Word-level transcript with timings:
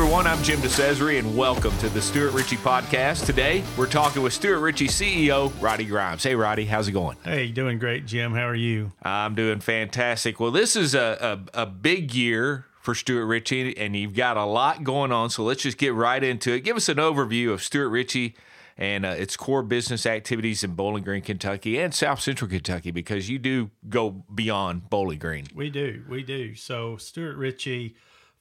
everyone, 0.00 0.28
I'm 0.28 0.40
Jim 0.44 0.60
DeCesare, 0.60 1.18
and 1.18 1.36
welcome 1.36 1.76
to 1.78 1.88
the 1.88 2.00
Stewart 2.00 2.32
Richey 2.32 2.54
Podcast. 2.54 3.26
Today, 3.26 3.64
we're 3.76 3.88
talking 3.88 4.22
with 4.22 4.32
Stewart 4.32 4.60
Richey 4.60 4.86
CEO, 4.86 5.52
Roddy 5.60 5.86
Grimes. 5.86 6.22
Hey, 6.22 6.36
Roddy, 6.36 6.66
how's 6.66 6.86
it 6.86 6.92
going? 6.92 7.16
Hey, 7.24 7.48
doing 7.48 7.80
great, 7.80 8.06
Jim. 8.06 8.32
How 8.32 8.46
are 8.46 8.54
you? 8.54 8.92
I'm 9.02 9.34
doing 9.34 9.58
fantastic. 9.58 10.38
Well, 10.38 10.52
this 10.52 10.76
is 10.76 10.94
a, 10.94 11.40
a, 11.52 11.62
a 11.62 11.66
big 11.66 12.14
year 12.14 12.66
for 12.80 12.94
Stewart 12.94 13.26
Richey, 13.26 13.76
and 13.76 13.96
you've 13.96 14.14
got 14.14 14.36
a 14.36 14.44
lot 14.44 14.84
going 14.84 15.10
on, 15.10 15.30
so 15.30 15.42
let's 15.42 15.64
just 15.64 15.78
get 15.78 15.94
right 15.94 16.22
into 16.22 16.52
it. 16.52 16.60
Give 16.60 16.76
us 16.76 16.88
an 16.88 16.98
overview 16.98 17.52
of 17.52 17.60
Stewart 17.60 17.90
Richey 17.90 18.36
and 18.76 19.04
uh, 19.04 19.08
its 19.08 19.36
core 19.36 19.64
business 19.64 20.06
activities 20.06 20.62
in 20.62 20.74
Bowling 20.74 21.02
Green, 21.02 21.22
Kentucky, 21.22 21.76
and 21.76 21.92
South 21.92 22.20
Central 22.20 22.48
Kentucky, 22.48 22.92
because 22.92 23.28
you 23.28 23.40
do 23.40 23.72
go 23.88 24.10
beyond 24.32 24.90
Bowling 24.90 25.18
Green. 25.18 25.48
We 25.52 25.70
do, 25.70 26.04
we 26.08 26.22
do. 26.22 26.54
So 26.54 26.98
Stewart 26.98 27.36
Richey, 27.36 27.96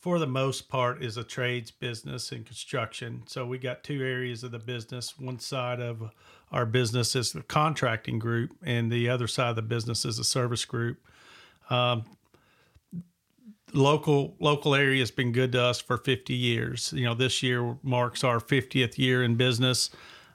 for 0.08 0.20
the 0.20 0.26
most 0.26 0.70
part, 0.70 1.04
is 1.04 1.18
a 1.18 1.24
trades 1.26 1.70
business 1.70 2.32
and 2.32 2.46
construction. 2.46 3.24
So 3.26 3.46
we 3.46 3.58
got 3.58 3.84
two 3.84 4.02
areas 4.02 4.42
of 4.42 4.52
the 4.52 4.58
business. 4.58 5.20
One 5.20 5.38
side 5.38 5.82
of 5.82 6.02
our 6.50 6.66
business 6.66 7.14
is 7.14 7.34
the 7.34 7.42
contracting 7.42 8.18
group, 8.18 8.52
and 8.64 8.90
the 8.90 9.10
other 9.10 9.28
side 9.28 9.50
of 9.50 9.58
the 9.58 9.64
business 9.64 10.06
is 10.06 10.18
a 10.18 10.24
service 10.24 10.64
group. 10.64 11.06
Um, 11.70 12.06
local 13.74 14.38
local 14.40 14.76
area 14.76 15.02
has 15.02 15.12
been 15.12 15.34
good 15.34 15.52
to 15.52 15.62
us 15.62 15.82
for 15.82 15.98
50 15.98 16.34
years. 16.34 16.94
You 16.96 17.04
know, 17.04 17.14
this 17.14 17.44
year 17.44 17.76
marks 17.84 18.24
our 18.24 18.40
50th 18.40 18.98
year 18.98 19.26
in 19.26 19.36
business. 19.36 19.90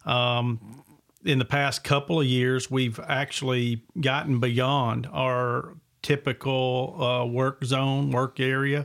Um, 0.05 0.85
in 1.25 1.39
the 1.39 1.47
past 1.47 1.83
couple 1.83 2.21
of 2.21 2.27
years, 2.27 2.71
we've 2.71 3.01
actually 3.09 3.85
gotten 3.99 4.39
beyond 4.39 5.09
our 5.11 5.77
typical 6.03 7.03
uh, 7.03 7.25
work 7.25 7.65
zone, 7.65 8.11
work 8.11 8.39
area. 8.39 8.85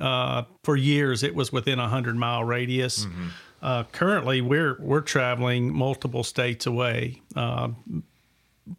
Uh, 0.00 0.44
for 0.64 0.76
years, 0.76 1.22
it 1.22 1.34
was 1.34 1.52
within 1.52 1.78
a 1.78 1.88
hundred 1.88 2.16
mile 2.16 2.44
radius. 2.44 3.04
Mm-hmm. 3.04 3.28
Uh, 3.62 3.84
currently, 3.92 4.40
we're 4.40 4.76
we're 4.80 5.02
traveling 5.02 5.74
multiple 5.74 6.24
states 6.24 6.66
away, 6.66 7.20
uh, 7.36 7.68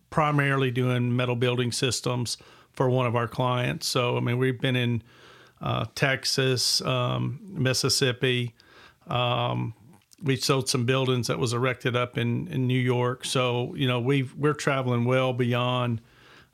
primarily 0.09 0.71
doing 0.71 1.15
metal 1.15 1.35
building 1.35 1.71
systems 1.71 2.37
for 2.73 2.89
one 2.89 3.05
of 3.05 3.15
our 3.15 3.27
clients. 3.27 3.87
So, 3.87 4.17
I 4.17 4.21
mean, 4.21 4.37
we've 4.37 4.59
been 4.59 4.75
in 4.75 5.03
uh, 5.61 5.85
Texas, 5.93 6.81
um, 6.81 7.39
Mississippi. 7.43 8.55
Um, 9.07 9.73
we 10.23 10.35
sold 10.35 10.69
some 10.69 10.85
buildings 10.85 11.27
that 11.27 11.39
was 11.39 11.53
erected 11.53 11.95
up 11.95 12.17
in, 12.17 12.47
in 12.47 12.67
New 12.67 12.79
York. 12.79 13.25
So 13.25 13.73
you 13.75 13.87
know 13.87 13.99
we 13.99 14.23
we're 14.37 14.53
traveling 14.53 15.05
well 15.05 15.33
beyond 15.33 16.01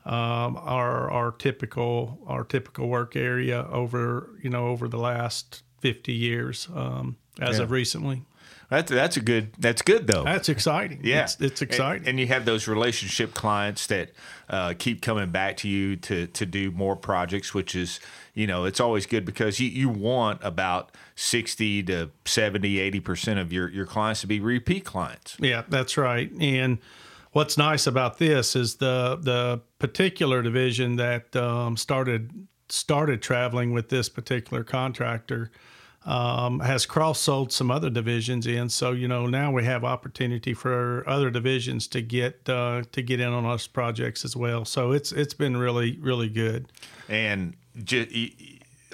um, 0.08 0.56
our 0.56 1.10
our 1.10 1.32
typical 1.32 2.18
our 2.26 2.42
typical 2.42 2.88
work 2.88 3.14
area 3.14 3.66
over 3.70 4.30
you 4.42 4.48
know 4.48 4.68
over 4.68 4.88
the 4.88 4.96
last 4.96 5.62
fifty 5.80 6.14
years 6.14 6.66
um, 6.74 7.18
as 7.40 7.58
yeah. 7.58 7.64
of 7.64 7.70
recently. 7.70 8.22
That's 8.70 8.90
that's 8.90 9.16
a 9.16 9.20
good. 9.20 9.52
That's 9.58 9.80
good 9.80 10.06
though. 10.06 10.24
That's 10.24 10.48
exciting. 10.50 11.00
Yeah, 11.02 11.24
it's, 11.24 11.40
it's 11.40 11.62
exciting. 11.62 12.00
And, 12.00 12.08
and, 12.08 12.20
you 12.20 12.26
have 12.26 12.44
those 12.44 12.68
relationship 12.68 13.32
clients 13.32 13.86
that 13.86 14.10
uh, 14.50 14.74
keep 14.78 15.00
coming 15.00 15.30
back 15.30 15.56
to 15.58 15.68
you 15.68 15.96
to 15.96 16.26
to 16.26 16.44
do 16.44 16.70
more 16.70 16.94
projects, 16.94 17.54
which 17.54 17.74
is 17.74 17.98
you 18.34 18.46
know 18.46 18.64
it's 18.64 18.80
always 18.80 19.06
good 19.06 19.24
because 19.24 19.58
you 19.58 19.68
you 19.68 19.88
want 19.88 20.40
about 20.42 20.90
sixty 21.16 21.82
to 21.84 22.10
70, 22.26 22.78
80 22.78 23.00
percent 23.00 23.38
of 23.38 23.54
your 23.54 23.70
your 23.70 23.86
clients 23.86 24.20
to 24.20 24.26
be 24.26 24.38
repeat 24.38 24.84
clients. 24.84 25.36
Yeah, 25.40 25.64
that's 25.68 25.96
right. 25.96 26.30
And 26.38 26.78
what's 27.38 27.56
nice 27.56 27.86
about 27.86 28.18
this 28.18 28.56
is 28.56 28.74
the 28.76 29.16
the 29.22 29.60
particular 29.78 30.42
division 30.42 30.96
that 30.96 31.36
um, 31.36 31.76
started 31.76 32.48
started 32.68 33.22
traveling 33.22 33.72
with 33.72 33.90
this 33.90 34.08
particular 34.08 34.64
contractor 34.64 35.52
um, 36.04 36.58
has 36.58 36.84
cross 36.84 37.20
sold 37.20 37.52
some 37.52 37.70
other 37.70 37.90
divisions 37.90 38.44
in. 38.44 38.68
So 38.68 38.90
you 38.90 39.06
know 39.06 39.26
now 39.26 39.52
we 39.52 39.62
have 39.64 39.84
opportunity 39.84 40.52
for 40.52 41.08
other 41.08 41.30
divisions 41.30 41.86
to 41.88 42.02
get 42.02 42.48
uh, 42.48 42.82
to 42.90 43.02
get 43.02 43.20
in 43.20 43.32
on 43.32 43.46
us 43.46 43.68
projects 43.68 44.24
as 44.24 44.34
well. 44.34 44.64
So 44.64 44.90
it's 44.90 45.12
it's 45.12 45.34
been 45.34 45.56
really 45.56 45.96
really 46.00 46.28
good. 46.28 46.66
And 47.08 47.54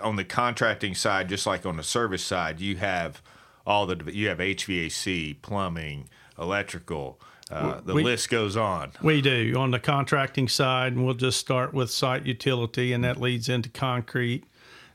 on 0.02 0.16
the 0.16 0.24
contracting 0.24 0.94
side, 0.94 1.30
just 1.30 1.46
like 1.46 1.64
on 1.64 1.78
the 1.78 1.82
service 1.82 2.22
side, 2.22 2.60
you 2.60 2.76
have 2.76 3.22
all 3.66 3.86
the 3.86 4.12
you 4.12 4.28
have 4.28 4.36
HVAC, 4.36 5.40
plumbing, 5.40 6.10
electrical. 6.38 7.18
Uh, 7.50 7.80
the 7.84 7.94
we, 7.94 8.02
list 8.02 8.30
goes 8.30 8.56
on. 8.56 8.92
We 9.02 9.20
do 9.20 9.54
on 9.56 9.70
the 9.70 9.78
contracting 9.78 10.48
side, 10.48 10.92
and 10.94 11.04
we'll 11.04 11.14
just 11.14 11.38
start 11.38 11.74
with 11.74 11.90
site 11.90 12.24
utility, 12.24 12.92
and 12.92 13.04
that 13.04 13.20
leads 13.20 13.48
into 13.48 13.68
concrete. 13.68 14.44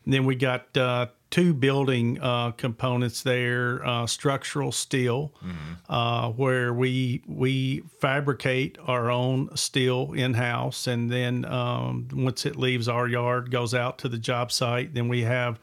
And 0.03 0.13
then 0.13 0.25
we 0.25 0.35
got 0.35 0.75
uh, 0.75 1.07
two 1.29 1.53
building 1.53 2.19
uh, 2.19 2.51
components 2.51 3.21
there: 3.21 3.85
uh, 3.85 4.07
structural 4.07 4.71
steel, 4.71 5.31
mm-hmm. 5.43 5.73
uh, 5.91 6.29
where 6.31 6.73
we 6.73 7.21
we 7.27 7.83
fabricate 7.99 8.77
our 8.87 9.11
own 9.11 9.55
steel 9.55 10.13
in 10.13 10.33
house, 10.33 10.87
and 10.87 11.11
then 11.11 11.45
um, 11.45 12.07
once 12.11 12.45
it 12.47 12.55
leaves 12.55 12.87
our 12.87 13.07
yard, 13.07 13.51
goes 13.51 13.75
out 13.75 13.99
to 13.99 14.09
the 14.09 14.17
job 14.17 14.51
site. 14.51 14.95
Then 14.95 15.07
we 15.07 15.21
have 15.21 15.59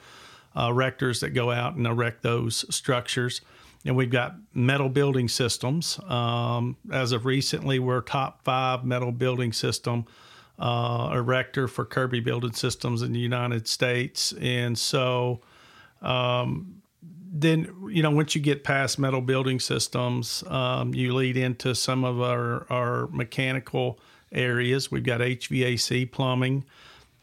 uh, 0.54 0.69
erectors 0.69 1.20
that 1.20 1.30
go 1.30 1.50
out 1.50 1.75
and 1.75 1.86
erect 1.86 2.22
those 2.22 2.64
structures. 2.75 3.41
And 3.86 3.97
we've 3.97 4.10
got 4.10 4.34
metal 4.52 4.88
building 4.88 5.28
systems. 5.28 6.00
Um, 6.08 6.76
as 6.92 7.12
of 7.12 7.24
recently, 7.24 7.78
we're 7.78 8.00
top 8.00 8.42
five 8.42 8.84
metal 8.84 9.12
building 9.12 9.52
system 9.52 10.06
uh, 10.58 11.10
erector 11.12 11.69
for 11.69 11.84
Kirby 11.84 12.20
Building 12.20 12.52
Systems 12.52 13.02
in 13.02 13.12
the 13.12 13.20
United 13.20 13.69
States. 13.69 14.34
And 14.41 14.76
so 14.76 15.41
um, 16.02 16.82
then 17.32 17.72
you 17.91 18.02
know 18.02 18.10
once 18.10 18.34
you 18.34 18.41
get 18.41 18.64
past 18.64 18.98
metal 18.98 19.20
building 19.20 19.60
systems, 19.60 20.42
um, 20.48 20.94
you 20.94 21.14
lead 21.14 21.36
into 21.36 21.75
some 21.75 22.04
of 22.04 22.20
our 22.20 22.66
our 22.70 23.08
mechanical 23.08 23.98
areas. 24.32 24.91
We've 24.91 25.04
got 25.04 25.20
HVAC, 25.20 26.10
plumbing, 26.10 26.64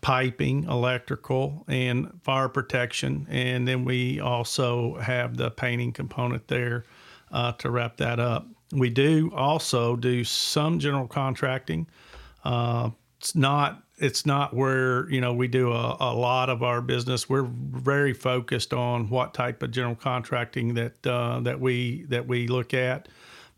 piping, 0.04 0.66
electrical, 0.66 1.64
and 1.70 2.12
fire 2.24 2.50
protection, 2.50 3.26
and 3.30 3.66
then 3.66 3.86
we 3.86 4.20
also 4.20 4.96
have 4.96 5.38
the 5.38 5.50
painting 5.50 5.94
component 5.94 6.46
there 6.50 6.84
uh, 7.32 7.54
to 7.54 7.72
wrap 7.72 7.96
that 7.98 8.20
up. 8.20 8.46
We 8.74 8.90
do 8.90 9.32
also 9.34 9.96
do 9.96 10.26
some 10.26 10.80
general 10.80 11.08
contracting. 11.08 11.88
Uh, 12.44 12.90
it's 13.18 13.34
not 13.34 13.82
it's 13.98 14.26
not 14.26 14.54
where 14.54 15.10
you 15.10 15.22
know 15.22 15.34
we 15.34 15.48
do 15.48 15.72
a, 15.72 15.96
a 16.02 16.14
lot 16.14 16.50
of 16.50 16.64
our 16.64 16.82
business. 16.82 17.30
We're 17.30 17.48
very 17.48 18.14
focused 18.14 18.74
on 18.74 19.10
what 19.10 19.34
type 19.34 19.64
of 19.64 19.72
general 19.72 19.96
contracting 19.96 20.74
that 20.74 21.08
uh, 21.08 21.40
that 21.42 21.62
we 21.62 22.04
that 22.10 22.28
we 22.28 22.48
look 22.48 22.74
at, 22.74 23.08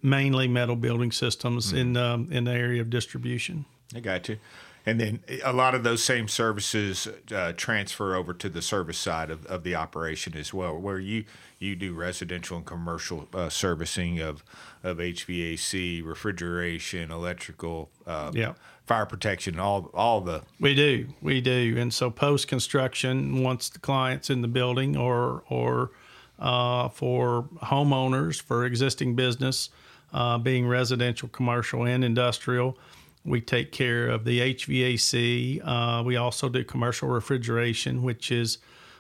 mainly 0.04 0.48
metal 0.48 0.76
building 0.76 1.12
systems 1.12 1.70
mm-hmm. 1.70 1.78
in 1.78 1.98
um, 1.98 2.32
in 2.32 2.44
the 2.44 2.52
area 2.52 2.82
of 2.82 2.92
distribution. 2.92 3.66
I 3.96 4.00
got 4.02 4.30
you. 4.30 4.38
And 4.86 5.00
then 5.00 5.20
a 5.44 5.52
lot 5.52 5.74
of 5.74 5.84
those 5.84 6.04
same 6.04 6.28
services 6.28 7.08
uh, 7.34 7.54
transfer 7.54 8.16
over 8.16 8.34
to 8.36 8.50
the 8.50 8.62
service 8.62 9.00
side 9.00 9.32
of, 9.32 9.46
of 9.48 9.64
the 9.64 9.74
operation 9.74 10.38
as 10.38 10.54
well, 10.54 10.78
where 10.78 11.00
you 11.00 11.26
you 11.58 11.76
do 11.76 11.94
residential 11.94 12.58
and 12.58 12.66
commercial 12.66 13.28
uh, 13.34 13.50
servicing 13.50 14.20
of 14.20 14.44
of 14.84 14.98
HVAC, 14.98 16.06
refrigeration, 16.06 17.10
electrical, 17.10 17.90
uh, 18.06 18.32
yeah. 18.36 18.54
fire 18.86 19.08
protection, 19.08 19.60
all 19.60 19.90
all 19.96 20.22
the. 20.22 20.44
We 20.60 20.76
do, 20.76 21.08
we 21.22 21.42
do, 21.42 21.76
and 21.78 21.92
so 21.92 22.12
post 22.12 22.48
construction, 22.48 23.42
once 23.42 23.70
the 23.70 23.80
client's 23.80 24.30
in 24.30 24.42
the 24.42 24.48
building, 24.48 24.96
or 24.96 25.44
or 25.50 25.92
uh, 26.38 26.90
for 26.90 27.50
homeowners 27.64 28.40
for 28.40 28.66
existing 28.66 29.16
business, 29.16 29.70
uh, 30.14 30.38
being 30.38 30.68
residential, 30.68 31.28
commercial, 31.30 31.86
and 31.86 32.04
industrial. 32.04 32.78
We 33.26 33.42
take 33.42 33.72
care 33.72 34.08
of 34.08 34.24
the 34.24 34.40
HVAC. 34.54 35.62
Uh, 35.64 36.04
we 36.04 36.16
also 36.16 36.48
do 36.48 36.64
commercial 36.64 37.10
refrigeration, 37.10 38.04
which 38.04 38.32
is 38.32 38.60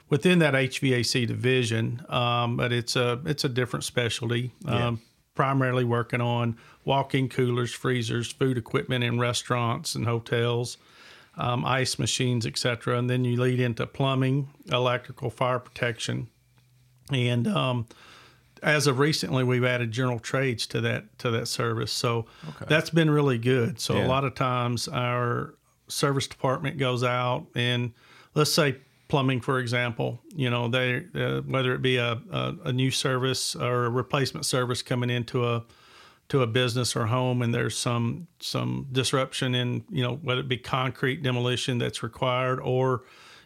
within 0.09 0.39
that 0.39 0.53
HVAC 0.53 1.27
division, 1.27 2.03
um, 2.09 2.57
but 2.57 2.73
it's 2.73 2.95
a 2.95 3.21
it's 3.25 3.43
a 3.43 3.49
different 3.49 3.83
specialty. 3.83 4.51
Yeah. 4.65 4.87
Um, 4.87 5.01
primarily 5.35 5.83
working 5.83 6.21
on 6.21 6.57
walk-in 6.85 7.27
coolers, 7.27 7.73
freezers, 7.73 8.31
food 8.31 8.57
equipment 8.57 9.03
in 9.03 9.19
restaurants 9.19 9.93
and 9.93 10.05
hotels, 10.05 10.77
um, 11.37 11.65
ice 11.65 11.99
machines, 11.99 12.45
etc. 12.45 12.97
And 12.97 13.09
then 13.09 13.25
you 13.25 13.39
lead 13.39 13.59
into 13.59 13.85
plumbing, 13.85 14.47
electrical, 14.71 15.29
fire 15.29 15.59
protection, 15.59 16.29
and 17.11 17.47
um, 17.47 17.87
as 18.65 18.87
of 18.87 18.97
recently, 18.97 19.43
we've 19.43 19.63
added 19.63 19.91
general 19.91 20.19
trades 20.19 20.65
to 20.67 20.81
that 20.81 21.17
to 21.19 21.29
that 21.31 21.47
service. 21.47 21.91
So 21.91 22.25
okay. 22.49 22.65
that's 22.67 22.89
been 22.89 23.09
really 23.09 23.37
good. 23.37 23.79
So 23.79 23.95
yeah. 23.95 24.05
a 24.05 24.07
lot 24.07 24.25
of 24.25 24.33
times 24.33 24.87
our 24.87 25.53
service 25.87 26.27
department 26.27 26.79
goes 26.79 27.03
out 27.03 27.45
and 27.55 27.93
let's 28.33 28.51
say 28.51 28.77
plumbing, 29.07 29.39
for 29.39 29.59
example, 29.59 30.19
you 30.35 30.49
know, 30.49 30.67
they 30.67 31.05
uh, 31.13 31.41
whether 31.41 31.75
it 31.75 31.83
be 31.83 31.97
a, 31.97 32.19
a, 32.31 32.55
a, 32.65 32.73
new 32.73 32.89
service 32.89 33.55
or 33.55 33.85
a 33.85 33.89
replacement 33.89 34.47
service 34.47 34.81
coming 34.81 35.11
into 35.11 35.45
a 35.45 35.63
to 36.29 36.41
a 36.41 36.47
business 36.47 36.95
or 36.95 37.05
home, 37.05 37.43
and 37.43 37.53
there's 37.53 37.77
some 37.77 38.27
some 38.39 38.87
disruption 38.91 39.53
in 39.53 39.83
you 39.91 40.01
know 40.01 40.15
whether 40.23 40.41
it 40.41 40.47
be 40.47 40.57
concrete 40.57 41.21
demolition 41.21 41.77
that's 41.77 42.01
required 42.01 42.59
or 42.59 43.03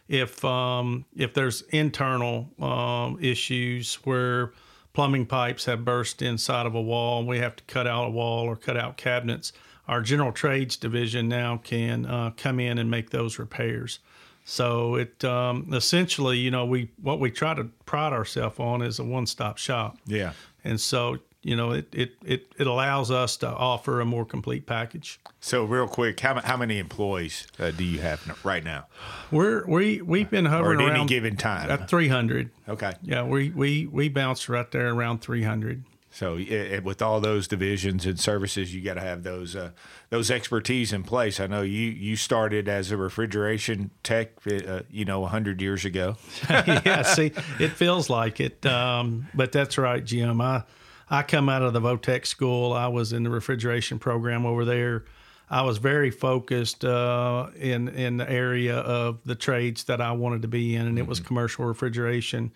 if 0.08 0.42
um, 0.46 1.04
if 1.14 1.34
there's 1.34 1.60
internal 1.72 2.48
um, 2.58 3.18
issues 3.20 3.96
where 4.04 4.52
plumbing 4.92 5.26
pipes 5.26 5.64
have 5.66 5.84
burst 5.84 6.22
inside 6.22 6.66
of 6.66 6.74
a 6.74 6.80
wall, 6.80 7.24
we 7.24 7.38
have 7.38 7.56
to 7.56 7.64
cut 7.64 7.86
out 7.86 8.06
a 8.06 8.10
wall 8.10 8.46
or 8.46 8.56
cut 8.56 8.76
out 8.76 8.96
cabinets. 8.96 9.52
Our 9.88 10.02
general 10.02 10.32
trades 10.32 10.76
division 10.76 11.28
now 11.28 11.58
can 11.58 12.06
uh, 12.06 12.30
come 12.36 12.60
in 12.60 12.78
and 12.78 12.90
make 12.90 13.10
those 13.10 13.38
repairs. 13.38 13.98
So 14.44 14.96
it 14.96 15.24
um, 15.24 15.68
essentially, 15.72 16.38
you 16.38 16.50
know, 16.50 16.64
we 16.64 16.90
what 17.00 17.20
we 17.20 17.30
try 17.30 17.54
to 17.54 17.64
pride 17.86 18.12
ourselves 18.12 18.58
on 18.58 18.82
is 18.82 18.98
a 18.98 19.04
one-stop 19.04 19.58
shop. 19.58 19.98
Yeah. 20.06 20.32
And 20.64 20.80
so, 20.80 21.18
you 21.42 21.56
know, 21.56 21.70
it 21.72 21.88
it 21.92 22.12
it, 22.24 22.46
it 22.58 22.66
allows 22.66 23.10
us 23.10 23.36
to 23.38 23.48
offer 23.48 24.00
a 24.00 24.04
more 24.04 24.24
complete 24.24 24.66
package. 24.66 25.18
So 25.40 25.64
real 25.64 25.88
quick, 25.88 26.20
how, 26.20 26.40
how 26.40 26.56
many 26.56 26.78
employees 26.78 27.46
uh, 27.58 27.70
do 27.70 27.82
you 27.84 28.00
have 28.00 28.44
right 28.44 28.62
now? 28.62 28.86
We're 29.30 29.66
we 29.66 30.02
we've 30.02 30.28
been 30.30 30.46
Or 30.46 30.50
hovering 30.50 30.80
at 30.80 30.86
around 30.88 30.96
any 30.96 31.06
given 31.06 31.36
time? 31.36 31.70
at 31.70 31.88
300. 31.88 32.50
Okay. 32.68 32.92
Yeah, 33.02 33.24
we 33.24 33.50
we 33.50 33.86
we 33.86 34.08
bounce 34.08 34.48
right 34.48 34.70
there 34.70 34.90
around 34.92 35.20
300. 35.22 35.84
So 36.12 36.36
uh, 36.38 36.80
with 36.82 37.00
all 37.00 37.20
those 37.20 37.46
divisions 37.46 38.04
and 38.04 38.18
services, 38.18 38.74
you 38.74 38.82
got 38.82 38.94
to 38.94 39.00
have 39.00 39.22
those 39.22 39.54
uh, 39.54 39.70
those 40.10 40.28
expertise 40.30 40.92
in 40.92 41.04
place. 41.04 41.38
I 41.38 41.46
know 41.46 41.62
you 41.62 41.88
you 41.88 42.16
started 42.16 42.68
as 42.68 42.90
a 42.90 42.96
refrigeration 42.96 43.92
tech, 44.02 44.32
uh, 44.46 44.80
you 44.90 45.04
know, 45.04 45.24
hundred 45.24 45.62
years 45.62 45.84
ago. 45.84 46.16
yeah, 46.50 47.02
see, 47.02 47.32
it 47.60 47.70
feels 47.70 48.10
like 48.10 48.40
it. 48.40 48.66
Um, 48.66 49.28
but 49.34 49.52
that's 49.52 49.78
right, 49.78 50.04
Jim. 50.04 50.40
I 50.40 50.64
I 51.10 51.22
come 51.22 51.48
out 51.48 51.62
of 51.62 51.72
the 51.72 51.80
Votech 51.80 52.24
school. 52.24 52.72
I 52.72 52.86
was 52.86 53.12
in 53.12 53.24
the 53.24 53.30
refrigeration 53.30 53.98
program 53.98 54.46
over 54.46 54.64
there. 54.64 55.04
I 55.50 55.62
was 55.62 55.78
very 55.78 56.12
focused 56.12 56.84
uh, 56.84 57.48
in 57.56 57.88
in 57.88 58.18
the 58.18 58.30
area 58.30 58.76
of 58.76 59.18
the 59.24 59.34
trades 59.34 59.82
that 59.84 60.00
I 60.00 60.12
wanted 60.12 60.42
to 60.42 60.48
be 60.48 60.76
in, 60.76 60.86
and 60.86 60.98
it 60.98 61.08
was 61.08 61.18
commercial 61.18 61.64
refrigeration. 61.64 62.52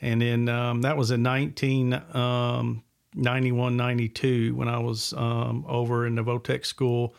And 0.00 0.20
then 0.20 0.48
um, 0.48 0.82
that 0.82 0.96
was 0.96 1.12
in 1.12 1.22
1991, 1.22 3.76
92 3.76 4.56
when 4.56 4.66
I 4.66 4.80
was 4.80 5.12
um, 5.12 5.64
over 5.68 6.04
in 6.04 6.16
the 6.16 6.24
Votech 6.24 6.66
school. 6.66 7.14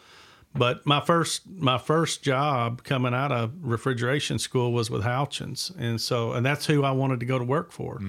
But 0.55 0.85
my 0.85 0.99
first 0.99 1.49
my 1.49 1.77
first 1.77 2.21
job 2.21 2.83
coming 2.83 3.13
out 3.13 3.31
of 3.31 3.53
refrigeration 3.61 4.37
school 4.37 4.73
was 4.73 4.91
with 4.91 5.03
Houchens, 5.03 5.73
and 5.79 5.99
so 5.99 6.33
and 6.33 6.45
that's 6.45 6.65
who 6.65 6.83
I 6.83 6.91
wanted 6.91 7.21
to 7.21 7.25
go 7.25 7.39
to 7.39 7.45
work 7.45 7.71
for, 7.71 8.01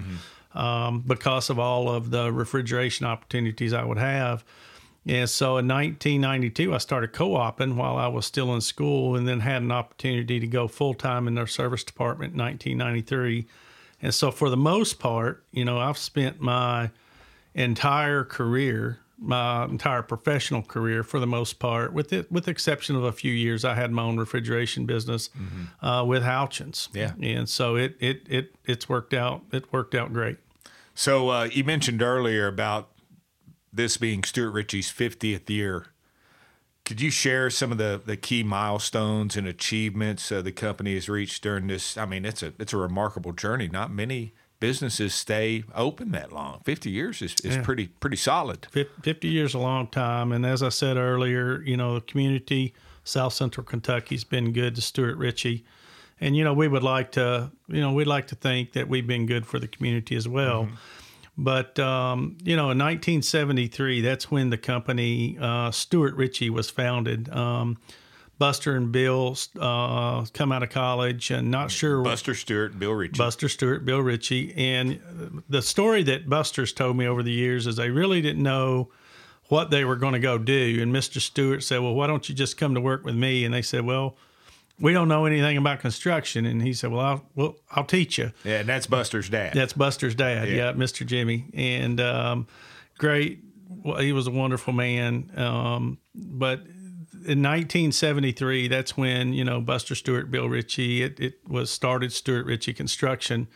um, 0.54 1.02
because 1.06 1.50
of 1.50 1.58
all 1.58 1.88
of 1.88 2.10
the 2.10 2.32
refrigeration 2.32 3.06
opportunities 3.06 3.72
I 3.72 3.84
would 3.84 3.98
have. 3.98 4.44
And 5.06 5.28
so 5.28 5.58
in 5.58 5.68
1992, 5.68 6.74
I 6.74 6.78
started 6.78 7.12
co-oping 7.12 7.76
while 7.76 7.96
I 7.96 8.06
was 8.08 8.24
still 8.24 8.54
in 8.54 8.62
school, 8.62 9.16
and 9.16 9.28
then 9.28 9.40
had 9.40 9.60
an 9.62 9.70
opportunity 9.70 10.40
to 10.40 10.46
go 10.46 10.66
full 10.66 10.94
time 10.94 11.28
in 11.28 11.34
their 11.34 11.46
service 11.46 11.84
department 11.84 12.32
in 12.32 12.40
1993. 12.40 13.46
And 14.00 14.14
so 14.14 14.30
for 14.30 14.48
the 14.48 14.56
most 14.56 14.98
part, 14.98 15.44
you 15.52 15.64
know, 15.64 15.78
I've 15.78 15.98
spent 15.98 16.40
my 16.40 16.90
entire 17.54 18.24
career, 18.24 18.98
my 19.18 19.64
entire 19.64 20.02
professional 20.02 20.62
career, 20.62 21.02
for 21.02 21.20
the 21.20 21.26
most 21.26 21.58
part, 21.58 21.92
with 21.92 22.12
it, 22.12 22.32
with 22.32 22.46
the 22.46 22.50
exception 22.50 22.96
of 22.96 23.04
a 23.04 23.12
few 23.12 23.32
years, 23.32 23.64
I 23.64 23.74
had 23.74 23.92
my 23.92 24.02
own 24.02 24.16
refrigeration 24.16 24.86
business 24.86 25.28
uh, 25.82 26.02
with 26.06 26.22
Houchens. 26.22 26.88
Yeah. 26.94 27.12
and 27.20 27.48
so 27.48 27.76
it 27.76 27.96
it 28.00 28.22
it 28.28 28.54
it's 28.64 28.88
worked 28.88 29.12
out. 29.14 29.42
It 29.52 29.70
worked 29.72 29.94
out 29.94 30.12
great. 30.14 30.38
So 30.94 31.28
uh, 31.28 31.44
you 31.52 31.64
mentioned 31.64 32.02
earlier 32.02 32.46
about 32.46 32.90
this 33.72 33.96
being 33.96 34.22
Stewart 34.22 34.52
Richey's 34.54 34.90
50th 34.90 35.50
year. 35.50 35.86
Could 36.84 37.00
you 37.00 37.10
share 37.10 37.50
some 37.50 37.72
of 37.72 37.78
the, 37.78 38.00
the 38.04 38.16
key 38.16 38.42
milestones 38.42 39.36
and 39.36 39.46
achievements 39.46 40.30
uh, 40.30 40.42
the 40.42 40.52
company 40.52 40.94
has 40.94 41.08
reached 41.08 41.42
during 41.42 41.66
this? 41.66 41.96
I 41.96 42.04
mean, 42.04 42.24
it's 42.24 42.42
a 42.42 42.52
it's 42.58 42.74
a 42.74 42.76
remarkable 42.76 43.32
journey. 43.32 43.68
Not 43.68 43.90
many 43.90 44.34
businesses 44.60 45.14
stay 45.14 45.64
open 45.74 46.12
that 46.12 46.30
long. 46.30 46.60
50 46.64 46.90
years 46.90 47.22
is, 47.22 47.34
is 47.42 47.56
pretty 47.64 47.88
pretty 47.88 48.16
solid. 48.16 48.66
50 48.70 49.28
years 49.28 49.52
is 49.52 49.54
a 49.54 49.58
long 49.58 49.86
time. 49.86 50.30
And 50.30 50.44
as 50.44 50.62
I 50.62 50.68
said 50.68 50.98
earlier, 50.98 51.62
you 51.62 51.76
know, 51.76 51.94
the 51.94 52.00
community, 52.02 52.74
South 53.02 53.32
Central 53.32 53.64
Kentucky's 53.64 54.24
been 54.24 54.52
good 54.52 54.74
to 54.74 54.82
Stewart 54.82 55.16
Richey. 55.16 55.64
And, 56.24 56.34
you 56.34 56.42
know, 56.42 56.54
we 56.54 56.68
would 56.68 56.82
like 56.82 57.12
to, 57.12 57.52
you 57.68 57.82
know, 57.82 57.92
we'd 57.92 58.06
like 58.06 58.28
to 58.28 58.34
think 58.34 58.72
that 58.72 58.88
we've 58.88 59.06
been 59.06 59.26
good 59.26 59.46
for 59.46 59.58
the 59.58 59.68
community 59.68 60.16
as 60.16 60.26
well. 60.26 60.70
But, 61.36 61.78
um, 61.78 62.38
you 62.42 62.56
know, 62.56 62.70
in 62.70 62.78
1973, 62.78 64.00
that's 64.00 64.30
when 64.30 64.48
the 64.48 64.56
company, 64.56 65.36
uh, 65.38 65.70
Stewart 65.70 66.14
Richey, 66.14 66.48
was 66.48 66.70
founded. 66.70 67.28
Um, 67.28 67.76
Buster 68.38 68.74
and 68.74 68.90
Bill 68.90 69.36
uh, 69.60 70.24
come 70.32 70.50
out 70.50 70.62
of 70.62 70.70
college 70.70 71.30
and 71.30 71.50
not 71.50 71.70
sure 71.70 72.02
Buster 72.02 72.34
Stewart 72.34 72.78
Bill 72.78 72.92
Richey. 72.92 73.18
Buster 73.18 73.50
Stewart, 73.50 73.84
Bill 73.84 74.00
Richey. 74.00 74.54
And 74.56 75.42
the 75.50 75.60
story 75.60 76.04
that 76.04 76.26
Buster's 76.26 76.72
told 76.72 76.96
me 76.96 77.06
over 77.06 77.22
the 77.22 77.32
years 77.32 77.66
is 77.66 77.76
they 77.76 77.90
really 77.90 78.22
didn't 78.22 78.42
know 78.42 78.88
what 79.48 79.70
they 79.70 79.84
were 79.84 79.96
going 79.96 80.14
to 80.14 80.20
go 80.20 80.38
do. 80.38 80.78
And 80.80 80.90
Mr. 80.90 81.20
Stewart 81.20 81.62
said, 81.62 81.80
Well, 81.80 81.94
why 81.94 82.06
don't 82.06 82.26
you 82.30 82.34
just 82.34 82.56
come 82.56 82.74
to 82.74 82.80
work 82.80 83.04
with 83.04 83.14
me? 83.14 83.44
And 83.44 83.52
they 83.52 83.62
said, 83.62 83.84
Well, 83.84 84.16
we 84.80 84.92
don't 84.92 85.08
know 85.08 85.24
anything 85.26 85.56
about 85.56 85.80
construction. 85.80 86.46
And 86.46 86.62
he 86.62 86.72
said, 86.72 86.90
Well, 86.90 87.00
I'll, 87.00 87.24
well, 87.34 87.56
I'll 87.70 87.84
teach 87.84 88.18
you. 88.18 88.32
yeah, 88.44 88.60
and 88.60 88.68
that's 88.68 88.86
Buster's 88.86 89.28
dad. 89.28 89.54
That's 89.54 89.72
Buster's 89.72 90.14
dad. 90.14 90.48
Yeah. 90.48 90.54
Yeah, 90.54 90.72
Mr. 90.72 91.06
Jimmy. 91.06 91.46
And 91.54 92.00
um, 92.00 92.46
great. 92.98 93.40
Well, 93.68 93.98
he 93.98 94.12
was 94.12 94.26
a 94.26 94.30
wonderful 94.30 94.72
man. 94.72 95.30
Um, 95.36 95.98
but 96.14 96.60
in 97.26 97.42
1973, 97.42 98.68
that's 98.68 98.96
when, 98.96 99.32
you 99.32 99.44
know, 99.44 99.60
Buster 99.60 99.94
Stewart, 99.94 100.30
Bill 100.30 100.48
Richey, 100.48 101.02
it, 101.02 101.20
it 101.20 101.38
was 101.48 101.70
started 101.70 102.12
Stewart 102.12 102.46
Richey 102.46 102.72
Construction. 102.72 103.48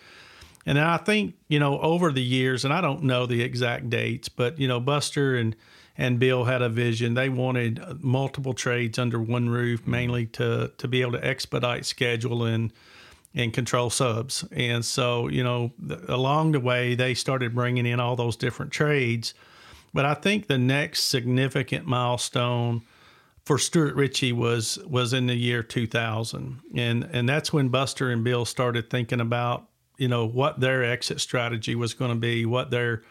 And 0.67 0.79
I 0.79 0.99
think, 0.99 1.35
you 1.49 1.59
know, 1.59 1.81
over 1.81 2.13
the 2.13 2.23
years, 2.23 2.65
and 2.65 2.75
I 2.75 2.81
don't 2.81 3.03
know 3.03 3.27
the 3.27 3.43
exact 3.43 3.89
dates, 3.91 4.29
but, 4.29 4.59
you 4.59 4.69
know, 4.69 4.81
Buster 4.81 5.37
and, 5.37 5.57
and 5.99 6.21
Bill 6.21 6.45
had 6.45 6.63
a 6.63 6.69
vision. 6.69 7.15
They 7.15 7.29
wanted 7.29 7.83
multiple 8.01 8.55
trades 8.55 8.99
under 8.99 9.21
one 9.21 9.51
roof, 9.51 9.83
mm-hmm. 9.83 9.91
mainly 9.91 10.27
to, 10.27 10.71
to 10.79 10.89
be 10.89 11.03
able 11.03 11.13
to 11.13 11.27
expedite 11.27 11.85
schedule 11.85 12.45
and, 12.45 12.73
and 13.35 13.53
control 13.53 13.91
subs. 13.91 14.45
And 14.53 14.85
so, 14.85 15.27
you 15.27 15.43
know, 15.43 15.73
along 16.07 16.53
the 16.53 16.61
way, 16.61 16.95
they 16.95 17.15
started 17.15 17.55
bringing 17.55 17.85
in 17.85 17.99
all 17.99 18.15
those 18.15 18.37
different 18.37 18.71
trades. 18.71 19.35
But 19.93 20.05
I 20.05 20.15
think 20.15 20.47
the 20.47 20.59
next 20.59 21.05
significant 21.05 21.85
milestone 21.85 22.83
for 23.45 23.59
Stewart 23.59 23.95
Richey 23.95 24.33
was 24.33 24.79
was 24.87 25.15
in 25.15 25.27
the 25.27 25.35
year 25.35 25.63
2000, 25.63 26.61
and 26.77 27.09
and 27.11 27.27
that's 27.27 27.51
when 27.51 27.71
Buster 27.71 28.11
and 28.11 28.23
Bill 28.23 28.45
started 28.45 28.91
thinking 28.91 29.23
about 29.23 29.67
you 29.97 30.07
know 30.07 30.27
what 30.27 30.61
their 30.61 30.85
exit 30.85 31.19
strategy 31.23 31.75
was 31.75 31.95
going 31.95 32.11
to 32.11 32.19
be, 32.19 32.45
what 32.45 32.71
their 32.71 33.03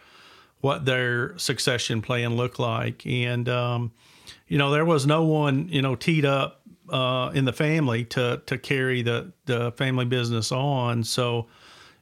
what 0.62 0.86
their 0.86 1.38
succession 1.38 2.02
plan 2.02 2.36
looked 2.36 2.60
like, 2.60 3.06
and 3.06 3.48
um, 3.50 3.92
you 4.48 4.58
know 4.58 4.72
there 4.72 4.86
was 4.86 5.06
no 5.06 5.24
one 5.24 5.68
you 5.70 5.82
know 5.82 5.96
teed 5.96 6.26
up 6.26 6.62
uh, 6.90 7.32
in 7.34 7.46
the 7.46 7.54
family 7.54 8.04
to 8.06 8.42
to 8.46 8.58
carry 8.58 9.02
the 9.02 9.32
the 9.46 9.72
family 9.74 10.06
business 10.06 10.52
on, 10.52 11.04
so 11.04 11.48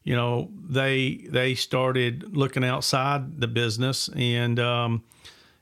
you 0.04 0.16
know 0.16 0.50
they 0.70 1.26
they 1.30 1.56
started 1.56 2.36
looking 2.36 2.64
outside 2.64 3.40
the 3.42 3.48
business 3.48 4.10
and 4.16 4.60
um, 4.60 5.04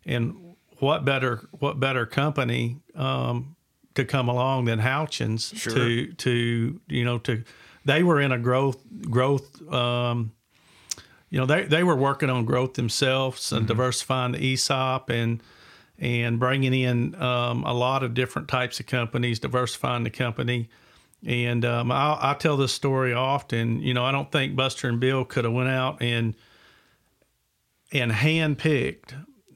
and 0.06 0.36
what 0.80 1.06
better 1.06 1.48
what 1.60 1.80
better 1.80 2.06
company 2.06 2.78
um, 2.96 3.56
to 3.96 4.04
come 4.04 4.28
along 4.28 4.66
than 4.66 4.80
Houchens 4.80 5.56
Sure. 5.56 5.74
to 5.74 6.14
to 6.14 6.80
you 6.88 7.06
know 7.06 7.18
to 7.20 7.44
they 7.86 8.04
were 8.04 8.20
in 8.20 8.32
a 8.32 8.38
growth 8.38 8.78
growth 9.10 9.62
um, 9.72 10.32
you 11.34 11.40
know 11.40 11.48
they 11.48 11.64
they 11.64 11.84
were 11.84 11.96
working 11.96 12.30
on 12.30 12.46
growth 12.46 12.76
themselves 12.76 13.52
and 13.52 13.68
diversifying 13.68 14.34
the 14.34 14.54
ESOP 14.54 15.10
and 15.10 15.42
and 15.98 16.40
bringing 16.40 16.76
in 16.76 17.16
um, 17.20 17.64
a 17.64 17.74
lot 17.74 18.04
of 18.04 18.14
different 18.14 18.48
types 18.48 18.80
of 18.80 18.86
companies, 18.86 19.40
diversifying 19.40 20.04
the 20.04 20.12
company. 20.12 20.70
And 21.26 21.66
um, 21.66 21.92
I, 21.92 22.20
I 22.22 22.34
tell 22.36 22.56
this 22.56 22.72
story 22.72 23.14
often. 23.14 23.82
You 23.82 23.96
know, 23.96 24.06
I 24.06 24.12
don't 24.12 24.32
think 24.32 24.56
Buster 24.56 24.88
and 24.88 25.00
Bill 25.00 25.26
could 25.26 25.44
have 25.44 25.54
went 25.54 25.70
out 25.70 26.04
and 26.04 26.36
and 27.92 28.12
handpicked 28.12 29.16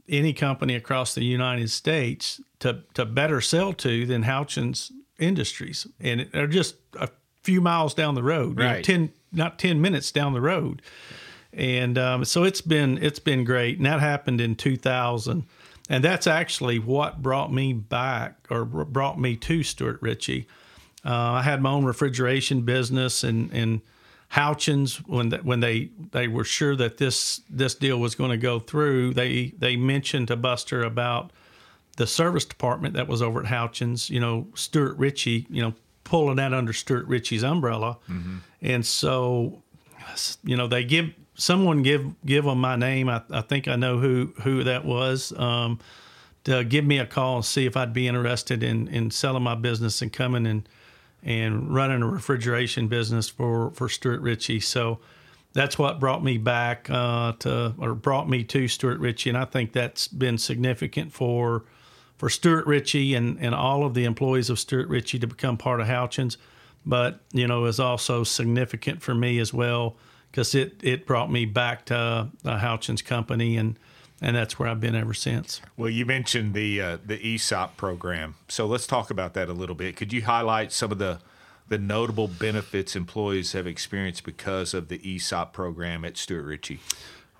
any 0.10 0.34
company 0.34 0.74
across 0.74 1.14
the 1.14 1.26
United 1.26 1.70
States 1.70 2.42
to 2.58 2.86
to 2.96 3.06
better 3.06 3.40
sell 3.40 3.72
to 3.74 4.08
than 4.08 4.24
Houchens 4.24 4.92
Industries, 5.20 5.86
and 6.00 6.28
they're 6.34 6.48
just 6.48 6.78
a 7.00 7.10
few 7.44 7.62
miles 7.62 7.94
down 7.94 8.16
the 8.16 8.24
road, 8.24 8.58
you 8.58 8.64
know, 8.64 8.82
ten 8.82 9.14
not 9.32 9.60
ten 9.60 9.80
minutes 9.80 10.12
down 10.12 10.34
the 10.34 10.42
road. 10.42 10.82
And 11.58 11.98
um, 11.98 12.24
so 12.24 12.44
it's 12.44 12.62
been 12.62 13.00
it's 13.02 13.20
been 13.20 13.44
great, 13.44 13.78
and 13.78 13.86
that 13.88 14.00
happened 14.00 14.40
in 14.40 14.56
2000, 14.56 15.44
and 15.90 16.04
that's 16.04 16.28
actually 16.28 16.78
what 16.78 17.24
brought 17.24 17.52
me 17.52 17.74
back 17.74 18.46
or 18.52 18.64
brought 18.64 19.20
me 19.20 19.36
to 19.38 19.64
Stewart 19.64 19.98
Richey. 20.00 20.48
Uh, 21.04 21.14
I 21.14 21.42
had 21.42 21.60
my 21.62 21.72
own 21.72 21.84
refrigeration 21.84 22.62
business, 22.62 23.24
and 23.24 23.52
and 23.52 23.82
Houchens 24.34 24.98
when 25.08 25.30
the, 25.30 25.38
when 25.38 25.62
they 25.62 25.90
they 26.12 26.28
were 26.28 26.44
sure 26.44 26.76
that 26.76 26.98
this 26.98 27.42
this 27.50 27.74
deal 27.74 27.98
was 27.98 28.14
going 28.14 28.30
to 28.32 28.38
go 28.38 28.60
through, 28.60 29.16
they 29.16 29.54
they 29.58 29.76
mentioned 29.76 30.28
to 30.28 30.36
Buster 30.36 30.84
about 30.84 31.32
the 31.96 32.06
service 32.06 32.46
department 32.46 32.94
that 32.94 33.08
was 33.08 33.24
over 33.24 33.40
at 33.40 33.48
Houchens. 33.48 34.12
You 34.12 34.20
know, 34.20 34.48
Stewart 34.54 34.96
Richey, 34.98 35.48
you 35.50 35.64
know, 35.64 35.74
pulling 36.04 36.36
that 36.36 36.54
under 36.54 36.72
Stewart 36.72 37.08
Richey's 37.08 37.44
umbrella, 37.44 37.98
and 38.62 38.86
so 38.86 39.64
you 40.44 40.56
know 40.56 40.68
they 40.68 40.84
give 40.84 41.14
someone 41.38 41.84
give 41.84 42.06
give 42.26 42.44
them 42.44 42.60
my 42.60 42.76
name. 42.76 43.08
I, 43.08 43.22
I 43.30 43.42
think 43.42 43.68
I 43.68 43.76
know 43.76 43.98
who 44.00 44.34
who 44.42 44.64
that 44.66 44.84
was. 44.84 45.32
Um, 45.38 45.80
to 46.44 46.64
give 46.64 46.86
me 46.86 46.98
a 46.98 47.06
call 47.06 47.36
and 47.36 47.46
see 47.46 47.66
if 47.66 47.76
I'd 47.76 47.94
be 47.94 48.08
interested 48.08 48.64
in 48.64 48.88
in 48.88 49.12
selling 49.12 49.44
my 49.44 49.56
business 49.56 50.02
and 50.02 50.12
coming 50.12 50.46
and 50.46 50.68
and 51.24 51.74
running 51.74 52.02
a 52.02 52.08
refrigeration 52.08 52.88
business 52.88 53.30
for 53.30 53.72
for 53.72 53.88
Stewart 53.88 54.22
Richey. 54.22 54.60
So 54.60 55.00
that's 55.54 55.80
what 55.80 56.00
brought 56.00 56.24
me 56.24 56.38
back 56.38 56.90
uh, 56.90 57.34
to 57.40 57.74
or 57.78 57.96
brought 57.96 58.30
me 58.30 58.44
to 58.46 58.68
Stewart 58.68 59.00
Richey, 59.00 59.30
and 59.30 59.38
I 59.38 59.46
think 59.46 59.74
that's 59.74 60.08
been 60.08 60.38
significant 60.38 61.14
for 61.14 61.64
for 62.18 62.30
Stewart 62.30 62.66
Richey 62.66 63.14
and 63.14 63.38
and 63.40 63.54
all 63.54 63.86
of 63.86 63.94
the 63.94 64.06
employees 64.06 64.50
of 64.50 64.60
Stewart 64.60 64.88
Richey 64.88 65.20
to 65.20 65.28
become 65.28 65.58
part 65.58 65.82
of 65.82 65.88
Houchens. 65.88 66.38
But 66.86 67.20
you 67.34 67.48
know, 67.48 67.66
is 67.66 67.80
also 67.80 68.24
significant 68.24 69.02
for 69.02 69.14
me 69.14 69.40
as 69.40 69.54
well 69.54 69.98
because 70.32 70.56
it 70.56 70.80
it 70.84 71.06
brought 71.06 71.32
me 71.32 71.46
back 71.46 71.86
to 71.86 72.30
the 72.44 72.58
Houchens 72.58 73.04
company 73.04 73.58
and 73.58 73.78
and 74.22 74.36
that's 74.36 74.58
where 74.58 74.68
I've 74.68 74.80
been 74.80 74.96
ever 74.96 75.14
since. 75.14 75.62
Well, 75.76 75.90
you 75.90 76.06
mentioned 76.06 76.54
the 76.54 76.82
uh, 76.82 76.98
the 77.06 77.36
ESOP 77.36 77.78
program, 77.78 78.36
so 78.48 78.66
let's 78.66 78.88
talk 78.88 79.10
about 79.12 79.34
that 79.36 79.50
a 79.50 79.54
little 79.54 79.76
bit. 79.76 79.96
Could 79.96 80.12
you 80.12 80.24
highlight 80.24 80.72
some 80.72 80.92
of 80.92 80.98
the 80.98 81.20
the 81.70 81.78
notable 81.78 82.28
benefits 82.28 82.96
employees 82.96 83.52
have 83.52 83.68
experienced 83.68 84.24
because 84.24 84.74
of 84.74 84.88
the 84.88 85.02
ESOP 85.04 85.54
program 85.54 86.06
at 86.06 86.18
Stewart 86.18 86.46
Richey? 86.46 86.80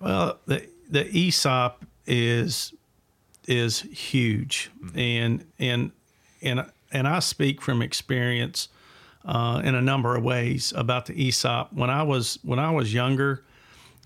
Well, 0.00 0.38
the 0.46 0.68
the 0.88 1.08
ESOP 1.16 1.84
is 2.06 2.74
is 3.46 3.80
huge, 3.80 4.70
mm-hmm. 4.82 4.98
and 4.98 5.44
and 5.58 5.92
and 6.42 6.70
and 6.92 7.08
I 7.08 7.18
speak 7.18 7.60
from 7.60 7.82
experience 7.82 8.68
uh, 9.24 9.60
in 9.64 9.74
a 9.74 9.82
number 9.82 10.16
of 10.16 10.22
ways 10.22 10.72
about 10.76 11.06
the 11.06 11.28
ESOP. 11.28 11.72
When 11.72 11.90
I 11.90 12.02
was 12.02 12.38
when 12.42 12.58
I 12.58 12.70
was 12.70 12.92
younger 12.92 13.44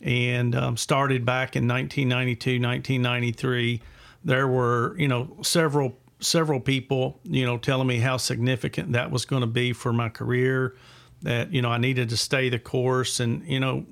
and 0.00 0.54
um, 0.54 0.76
started 0.76 1.25
back 1.25 1.54
in 1.57 1.69
1992, 1.69 2.61
1993, 2.61 3.83
there 4.25 4.49
were 4.49 4.95
you 4.99 5.09
know 5.09 5.37
several 5.42 5.97
several 6.21 6.61
people 6.61 7.19
you 7.25 7.45
know 7.45 7.59
telling 7.59 7.87
me 7.87 7.99
how 7.99 8.16
significant 8.16 8.92
that 8.92 9.11
was 9.11 9.25
going 9.25 9.42
to 9.42 9.47
be 9.47 9.73
for 9.73 9.92
my 9.92 10.09
career. 10.09 10.75
That 11.23 11.52
you 11.52 11.62
know 11.62 11.71
I 11.71 11.78
needed 11.78 12.09
to 12.11 12.16
stay 12.16 12.49
the 12.49 12.59
course, 12.59 13.21
and 13.21 13.47
you 13.47 13.61
know 13.61 13.87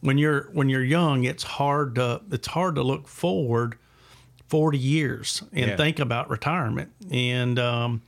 when 0.00 0.18
you're 0.18 0.50
when 0.52 0.68
you're 0.68 0.84
young, 0.84 1.24
it's 1.24 1.42
hard 1.42 1.94
to 1.96 2.22
it's 2.30 2.48
hard 2.48 2.74
to 2.74 2.82
look 2.82 3.08
forward 3.08 3.76
40 4.52 4.76
years 4.76 5.42
and 5.52 5.70
yeah. 5.70 5.76
think 5.76 5.98
about 5.98 6.28
retirement. 6.28 6.92
And 7.10 7.58
um, 7.58 8.02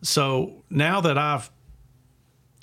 so 0.00 0.62
now 0.70 1.02
that 1.02 1.18
I've 1.18 1.50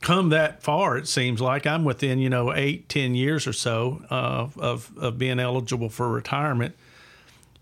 come 0.06 0.30
that 0.30 0.62
far, 0.62 0.98
it 0.98 1.08
seems 1.08 1.42
like 1.42 1.66
I'm 1.66 1.84
within, 1.84 2.20
you 2.20 2.30
know, 2.30 2.54
eight, 2.54 2.88
ten 2.88 3.16
years 3.16 3.48
or 3.48 3.54
so 3.54 4.04
uh, 4.10 4.48
of 4.58 4.96
of 4.98 5.18
being 5.18 5.40
eligible 5.40 5.90
for 5.90 6.10
retirement. 6.10 6.76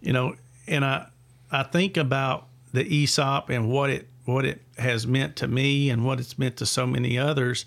You 0.02 0.14
know, 0.14 0.36
and 0.68 0.84
I 0.84 1.08
I 1.52 1.64
think 1.64 1.96
about 1.98 2.48
the 2.74 2.84
ESOP 2.84 3.50
and 3.50 3.70
what 3.70 3.90
it 3.90 4.08
what 4.26 4.46
it 4.46 4.62
has 4.78 5.08
meant 5.08 5.38
to 5.38 5.48
me 5.48 5.90
and 5.90 6.06
what 6.06 6.20
it's 6.20 6.38
meant 6.38 6.58
to 6.58 6.66
so 6.66 6.86
many 6.86 7.18
others. 7.18 7.66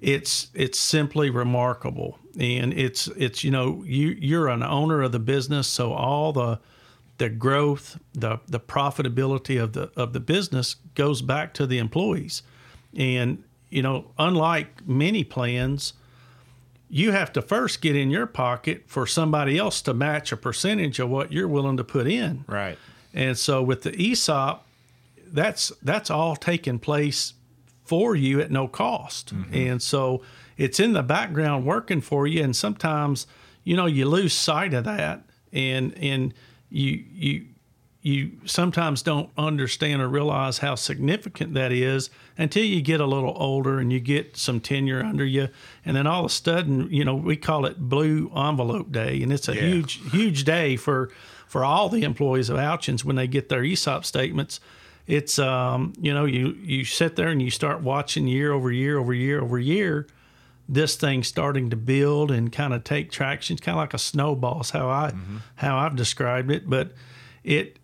It's 0.00 0.48
it's 0.52 0.80
simply 0.80 1.30
remarkable, 1.30 2.18
and 2.38 2.74
it's 2.74 3.06
it's 3.08 3.44
you 3.44 3.52
know 3.52 3.84
you 3.86 4.16
you're 4.18 4.48
an 4.48 4.64
owner 4.64 5.02
of 5.02 5.12
the 5.12 5.20
business, 5.20 5.68
so 5.68 5.92
all 5.92 6.32
the 6.32 6.58
the 7.18 7.28
growth, 7.28 7.98
the 8.14 8.40
the 8.48 8.60
profitability 8.60 9.62
of 9.62 9.74
the 9.74 9.92
of 9.96 10.12
the 10.12 10.20
business 10.20 10.74
goes 10.96 11.22
back 11.22 11.54
to 11.54 11.66
the 11.68 11.78
employees, 11.78 12.42
and 12.96 13.44
you 13.70 13.82
know, 13.82 14.10
unlike 14.18 14.86
many 14.86 15.24
plans, 15.24 15.92
you 16.88 17.12
have 17.12 17.32
to 17.34 17.42
first 17.42 17.80
get 17.80 17.94
in 17.94 18.10
your 18.10 18.26
pocket 18.26 18.84
for 18.86 19.06
somebody 19.06 19.58
else 19.58 19.82
to 19.82 19.94
match 19.94 20.32
a 20.32 20.36
percentage 20.36 20.98
of 20.98 21.10
what 21.10 21.32
you're 21.32 21.48
willing 21.48 21.76
to 21.76 21.84
put 21.84 22.06
in. 22.06 22.44
Right. 22.46 22.78
And 23.12 23.36
so 23.36 23.62
with 23.62 23.82
the 23.82 23.94
ESOP, 23.94 24.66
that's 25.26 25.70
that's 25.82 26.10
all 26.10 26.36
taking 26.36 26.78
place 26.78 27.34
for 27.84 28.16
you 28.16 28.40
at 28.40 28.50
no 28.50 28.68
cost. 28.68 29.34
Mm-hmm. 29.34 29.54
And 29.54 29.82
so 29.82 30.22
it's 30.56 30.80
in 30.80 30.92
the 30.92 31.02
background 31.02 31.66
working 31.66 32.00
for 32.00 32.26
you 32.26 32.42
and 32.42 32.56
sometimes, 32.56 33.26
you 33.64 33.76
know, 33.76 33.86
you 33.86 34.06
lose 34.06 34.32
sight 34.32 34.72
of 34.72 34.84
that 34.84 35.22
and 35.52 35.94
and 35.98 36.32
you 36.70 37.04
you 37.10 37.46
you 38.00 38.30
sometimes 38.44 39.02
don't 39.02 39.28
understand 39.36 40.00
or 40.00 40.08
realize 40.08 40.58
how 40.58 40.76
significant 40.76 41.54
that 41.54 41.72
is 41.72 42.10
until 42.36 42.64
you 42.64 42.80
get 42.80 43.00
a 43.00 43.06
little 43.06 43.34
older 43.36 43.80
and 43.80 43.92
you 43.92 43.98
get 43.98 44.36
some 44.36 44.60
tenure 44.60 45.02
under 45.02 45.26
you. 45.26 45.48
And 45.84 45.96
then 45.96 46.06
all 46.06 46.24
of 46.24 46.30
a 46.30 46.34
sudden 46.34 46.88
you 46.92 47.04
know 47.04 47.14
we 47.14 47.36
call 47.36 47.66
it 47.66 47.78
blue 47.78 48.30
envelope 48.34 48.92
day. 48.92 49.22
And 49.22 49.32
it's 49.32 49.48
a 49.48 49.54
yeah. 49.54 49.62
huge 49.62 50.10
huge 50.10 50.44
day 50.44 50.76
for 50.76 51.10
for 51.46 51.64
all 51.64 51.88
the 51.88 52.04
employees 52.04 52.50
of 52.50 52.58
Houchens 52.58 53.04
when 53.04 53.16
they 53.16 53.26
get 53.26 53.48
their 53.48 53.64
ESOP 53.64 54.04
statements. 54.04 54.60
It's 55.06 55.38
um 55.38 55.92
you 56.00 56.14
know 56.14 56.24
you 56.24 56.56
you 56.62 56.84
sit 56.84 57.16
there 57.16 57.28
and 57.28 57.42
you 57.42 57.50
start 57.50 57.82
watching 57.82 58.28
year 58.28 58.52
over 58.52 58.70
year 58.70 58.98
over 58.98 59.12
year 59.12 59.40
over 59.40 59.58
year 59.58 60.06
this 60.68 60.96
thing 60.96 61.22
starting 61.24 61.70
to 61.70 61.76
build 61.76 62.30
and 62.30 62.52
kind 62.52 62.74
of 62.74 62.84
take 62.84 63.10
traction. 63.10 63.54
It's 63.54 63.64
kind 63.64 63.76
of 63.76 63.80
like 63.80 63.94
a 63.94 63.98
snowball 63.98 64.60
is 64.60 64.70
how 64.70 64.90
I 64.90 65.10
mm-hmm. 65.10 65.38
how 65.56 65.78
I've 65.78 65.96
described 65.96 66.50
it. 66.50 66.68
But 66.68 66.92
it 67.42 67.78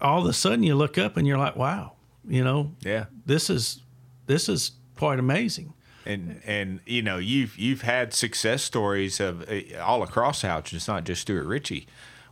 all 0.00 0.22
of 0.22 0.26
a 0.26 0.32
sudden 0.32 0.62
you 0.62 0.74
look 0.74 0.98
up 0.98 1.16
and 1.16 1.26
you're 1.26 1.38
like, 1.38 1.56
wow, 1.56 1.92
you 2.28 2.42
know, 2.42 2.72
yeah, 2.80 3.06
this 3.24 3.50
is 3.50 3.82
this 4.26 4.48
is 4.48 4.72
quite 4.96 5.18
amazing. 5.18 5.72
And 6.04 6.40
and 6.46 6.80
you 6.86 7.02
know 7.02 7.18
you've 7.18 7.58
you've 7.58 7.82
had 7.82 8.14
success 8.14 8.62
stories 8.62 9.18
of 9.18 9.48
uh, 9.48 9.78
all 9.80 10.02
across 10.02 10.42
Houch. 10.42 10.72
It's 10.72 10.88
not 10.88 11.04
just 11.04 11.22
Stewart 11.22 11.46
Richey, 11.46 11.86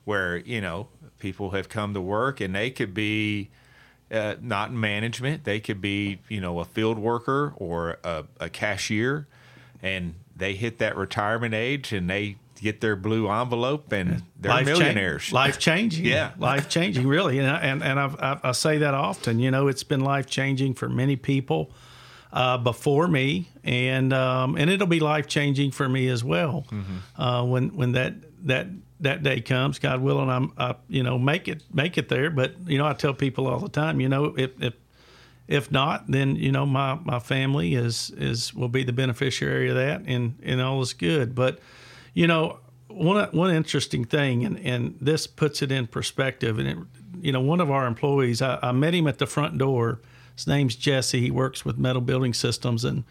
where 0.04 0.37
you 0.38 0.61
know 0.61 0.88
people 1.18 1.50
have 1.50 1.68
come 1.68 1.94
to 1.94 2.00
work 2.00 2.40
and 2.40 2.54
they 2.54 2.71
could 2.71 2.94
be 2.94 3.50
uh, 4.11 4.37
not 4.40 4.71
in 4.71 4.78
management. 4.78 5.44
They 5.44 5.59
could 5.59 5.80
be 5.80 6.21
you 6.28 6.40
know 6.40 6.61
a 6.61 6.64
field 6.64 6.99
worker 6.99 7.52
or 7.56 7.99
a, 8.04 8.25
a 8.38 8.49
cashier, 8.49 9.26
and 9.83 10.14
they 10.37 10.54
hit 10.54 10.78
that 10.78 10.97
retirement 10.97 11.54
age 11.54 11.92
and 11.92 12.09
they 12.09 12.37
get 12.61 12.81
their 12.81 12.97
blue 12.97 13.29
envelope 13.29 13.93
and 13.93 14.23
they're 14.39 14.53
life 14.53 14.67
millionaires. 14.67 15.25
Cha- 15.25 15.35
life 15.35 15.59
changing. 15.59 16.05
yeah. 16.05 16.33
Life 16.39 16.69
changing, 16.69 17.07
really. 17.07 17.39
And, 17.39 17.49
and, 17.49 17.83
and 17.83 18.01
I've, 18.01 18.21
i 18.21 18.41
I 18.45 18.53
say 18.53 18.79
that 18.79 18.95
often. 18.95 19.39
You 19.39 19.51
know, 19.51 19.69
it's 19.69 19.85
been 19.85 20.01
life 20.01 20.27
changing 20.27 20.75
for 20.75 20.89
many 20.89 21.17
people 21.17 21.73
uh, 22.35 22.59
before 22.59 23.07
me, 23.07 23.49
and 23.63 24.13
um, 24.13 24.57
and 24.57 24.69
it'll 24.69 24.89
be 24.89 25.01
life 25.01 25.29
changing 25.29 25.71
for 25.71 25.89
me 25.89 26.09
as 26.09 26.25
well 26.25 26.67
mm-hmm. 26.71 27.23
uh, 27.23 27.45
when 27.45 27.69
when 27.77 27.93
that 27.93 28.15
that 28.47 28.67
that 29.01 29.23
day 29.23 29.41
comes. 29.41 29.79
God 29.79 30.01
willing, 30.01 30.29
I'm 30.29 30.53
I, 30.59 30.75
you 30.89 31.05
know 31.05 31.17
make 31.17 31.47
it 31.47 31.63
make 31.73 31.97
it 31.97 32.09
there. 32.09 32.31
But 32.31 32.55
you 32.67 32.77
know, 32.77 32.87
I 32.87 32.93
tell 32.93 33.15
people 33.15 33.47
all 33.47 33.61
the 33.61 33.69
time, 33.69 34.01
you 34.01 34.09
know, 34.09 34.35
if 34.37 34.51
if 34.61 34.75
if 35.47 35.71
not, 35.71 36.11
then 36.11 36.35
you 36.35 36.51
know 36.51 36.67
my 36.67 36.99
my 37.05 37.21
family 37.21 37.75
is 37.75 38.11
is 38.17 38.53
will 38.53 38.69
be 38.69 38.83
the 38.83 38.93
beneficiary 38.93 39.69
of 39.69 39.77
that, 39.77 40.03
and 40.07 40.35
and 40.43 40.61
all 40.61 40.83
is 40.83 40.93
good. 40.93 41.37
But 41.37 41.61
you 42.14 42.26
know, 42.26 42.61
one 42.88 43.28
one 43.33 43.54
interesting 43.54 44.04
thing, 44.04 44.44
and 44.44 44.59
and 44.61 44.97
this 45.00 45.26
puts 45.26 45.61
it 45.62 45.71
in 45.71 45.87
perspective. 45.88 46.59
And 46.59 46.68
it, 46.68 46.78
you 47.21 47.33
know, 47.33 47.40
one 47.40 47.61
of 47.61 47.71
our 47.71 47.87
employees, 47.87 48.40
I, 48.40 48.59
I 48.62 48.73
met 48.73 48.94
him 48.94 49.06
at 49.06 49.18
the 49.18 49.26
front 49.26 49.59
door. 49.59 50.00
His 50.35 50.47
name's 50.47 50.76
Jesse. 50.76 51.21
He 51.21 51.30
works 51.30 51.64
with 51.64 51.76
metal 51.76 52.00
building 52.00 52.33
systems, 52.33 52.85
and 52.85 53.04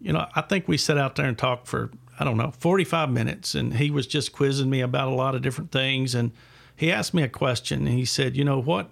you 0.00 0.12
know, 0.12 0.26
I 0.34 0.42
think 0.42 0.68
we 0.68 0.76
sat 0.76 0.98
out 0.98 1.16
there 1.16 1.26
and 1.26 1.36
talked 1.36 1.66
for 1.66 1.90
I 2.18 2.24
don't 2.24 2.36
know 2.36 2.52
45 2.58 3.10
minutes, 3.10 3.54
and 3.54 3.74
he 3.74 3.90
was 3.90 4.06
just 4.06 4.32
quizzing 4.32 4.70
me 4.70 4.80
about 4.80 5.08
a 5.08 5.14
lot 5.14 5.34
of 5.34 5.42
different 5.42 5.72
things. 5.72 6.14
And 6.14 6.32
he 6.76 6.92
asked 6.92 7.14
me 7.14 7.22
a 7.22 7.28
question, 7.28 7.86
and 7.86 7.96
he 7.96 8.04
said, 8.04 8.36
"You 8.36 8.44
know 8.44 8.60
what? 8.60 8.90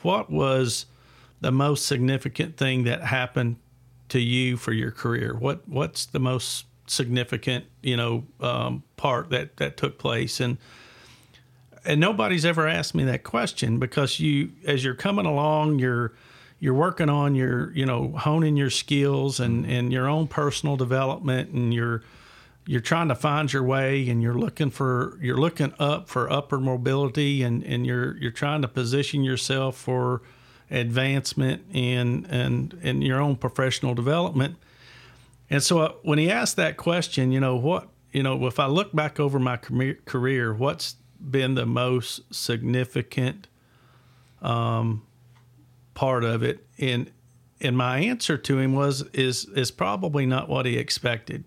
What 0.00 0.30
was 0.30 0.86
the 1.40 1.52
most 1.52 1.86
significant 1.86 2.56
thing 2.56 2.84
that 2.84 3.02
happened 3.02 3.56
to 4.08 4.20
you 4.20 4.56
for 4.56 4.72
your 4.72 4.90
career? 4.90 5.34
What 5.34 5.68
What's 5.68 6.06
the 6.06 6.20
most 6.20 6.64
significant, 6.92 7.64
you 7.82 7.96
know, 7.96 8.24
um, 8.40 8.82
part 8.96 9.30
that 9.30 9.56
that 9.56 9.76
took 9.76 9.98
place, 9.98 10.40
and 10.40 10.58
and 11.84 12.00
nobody's 12.00 12.44
ever 12.44 12.68
asked 12.68 12.94
me 12.94 13.04
that 13.04 13.24
question 13.24 13.78
because 13.78 14.20
you, 14.20 14.52
as 14.66 14.84
you're 14.84 14.94
coming 14.94 15.26
along, 15.26 15.78
you're 15.78 16.12
you're 16.60 16.74
working 16.74 17.08
on 17.08 17.34
your, 17.34 17.72
you 17.72 17.84
know, 17.84 18.12
honing 18.18 18.56
your 18.56 18.70
skills 18.70 19.40
and 19.40 19.66
and 19.66 19.92
your 19.92 20.08
own 20.08 20.28
personal 20.28 20.76
development, 20.76 21.50
and 21.50 21.74
you're 21.74 22.02
you're 22.66 22.80
trying 22.80 23.08
to 23.08 23.16
find 23.16 23.52
your 23.52 23.64
way, 23.64 24.08
and 24.08 24.22
you're 24.22 24.38
looking 24.38 24.70
for 24.70 25.18
you're 25.20 25.38
looking 25.38 25.74
up 25.78 26.08
for 26.08 26.30
upper 26.30 26.60
mobility, 26.60 27.42
and 27.42 27.64
and 27.64 27.86
you're 27.86 28.16
you're 28.18 28.30
trying 28.30 28.62
to 28.62 28.68
position 28.68 29.24
yourself 29.24 29.76
for 29.76 30.22
advancement 30.70 31.62
and 31.74 32.26
and 32.30 32.78
and 32.82 33.02
your 33.02 33.20
own 33.20 33.36
professional 33.36 33.94
development 33.94 34.56
and 35.52 35.62
so 35.62 35.80
uh, 35.80 35.92
when 36.02 36.18
he 36.18 36.30
asked 36.30 36.56
that 36.56 36.78
question, 36.78 37.30
you 37.30 37.38
know, 37.38 37.56
what, 37.56 37.88
you 38.10 38.22
know, 38.22 38.46
if 38.46 38.58
I 38.58 38.66
look 38.66 38.94
back 38.94 39.20
over 39.20 39.38
my 39.38 39.58
career, 39.58 40.54
what's 40.54 40.96
been 41.20 41.54
the 41.54 41.66
most 41.66 42.34
significant 42.34 43.48
um, 44.40 45.02
part 45.92 46.24
of 46.24 46.42
it? 46.42 46.66
And 46.78 47.10
and 47.60 47.76
my 47.76 47.98
answer 47.98 48.38
to 48.38 48.58
him 48.58 48.72
was 48.72 49.02
is 49.12 49.44
is 49.44 49.70
probably 49.70 50.24
not 50.24 50.48
what 50.48 50.64
he 50.64 50.78
expected. 50.78 51.44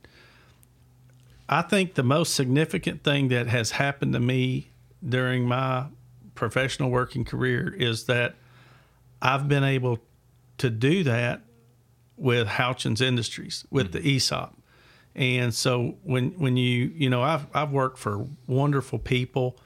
I 1.50 1.64
think 1.64 1.96
the 1.96 2.04
most 2.04 2.36
significant 2.36 3.04
thing 3.04 3.30
that 3.30 3.48
has 3.48 3.72
happened 3.72 4.14
to 4.14 4.20
me 4.20 4.70
during 5.08 5.48
my 5.48 5.86
professional 6.36 6.92
working 6.92 7.26
career 7.26 7.74
is 7.74 8.06
that 8.06 8.36
I've 9.20 9.48
been 9.48 9.64
able 9.64 10.00
to 10.60 10.70
do 10.70 11.04
that 11.04 11.42
with 12.18 12.48
Houchens 12.48 13.02
Industries 13.02 13.66
with 13.70 13.92
the 13.92 14.00
ESOP. 14.00 14.54
And 15.16 15.54
so 15.54 15.96
when 16.04 16.32
when 16.32 16.58
you 16.58 16.92
you 16.96 17.10
know 17.10 17.22
I've 17.22 17.48
I've 17.54 17.72
worked 17.72 17.98
for 17.98 18.26
wonderful 18.48 19.00
people, 19.00 19.58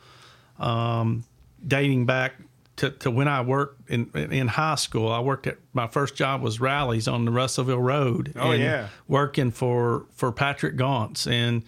um, 0.59 1.23
dating 1.65 2.05
back 2.05 2.35
to, 2.77 2.91
to 2.91 3.11
when 3.11 3.27
I 3.27 3.41
worked 3.41 3.89
in 3.89 4.11
in 4.13 4.47
high 4.47 4.75
school. 4.75 5.11
I 5.11 5.19
worked 5.19 5.47
at 5.47 5.57
my 5.73 5.87
first 5.87 6.15
job 6.15 6.41
was 6.41 6.61
Rally's 6.61 7.07
on 7.07 7.25
the 7.25 7.31
Russellville 7.31 7.81
Road. 7.81 8.33
Oh, 8.35 8.51
and 8.51 8.61
yeah. 8.61 8.87
working 9.07 9.51
for 9.51 10.05
for 10.13 10.31
Patrick 10.31 10.75
Gauntz 10.75 11.25
and 11.27 11.63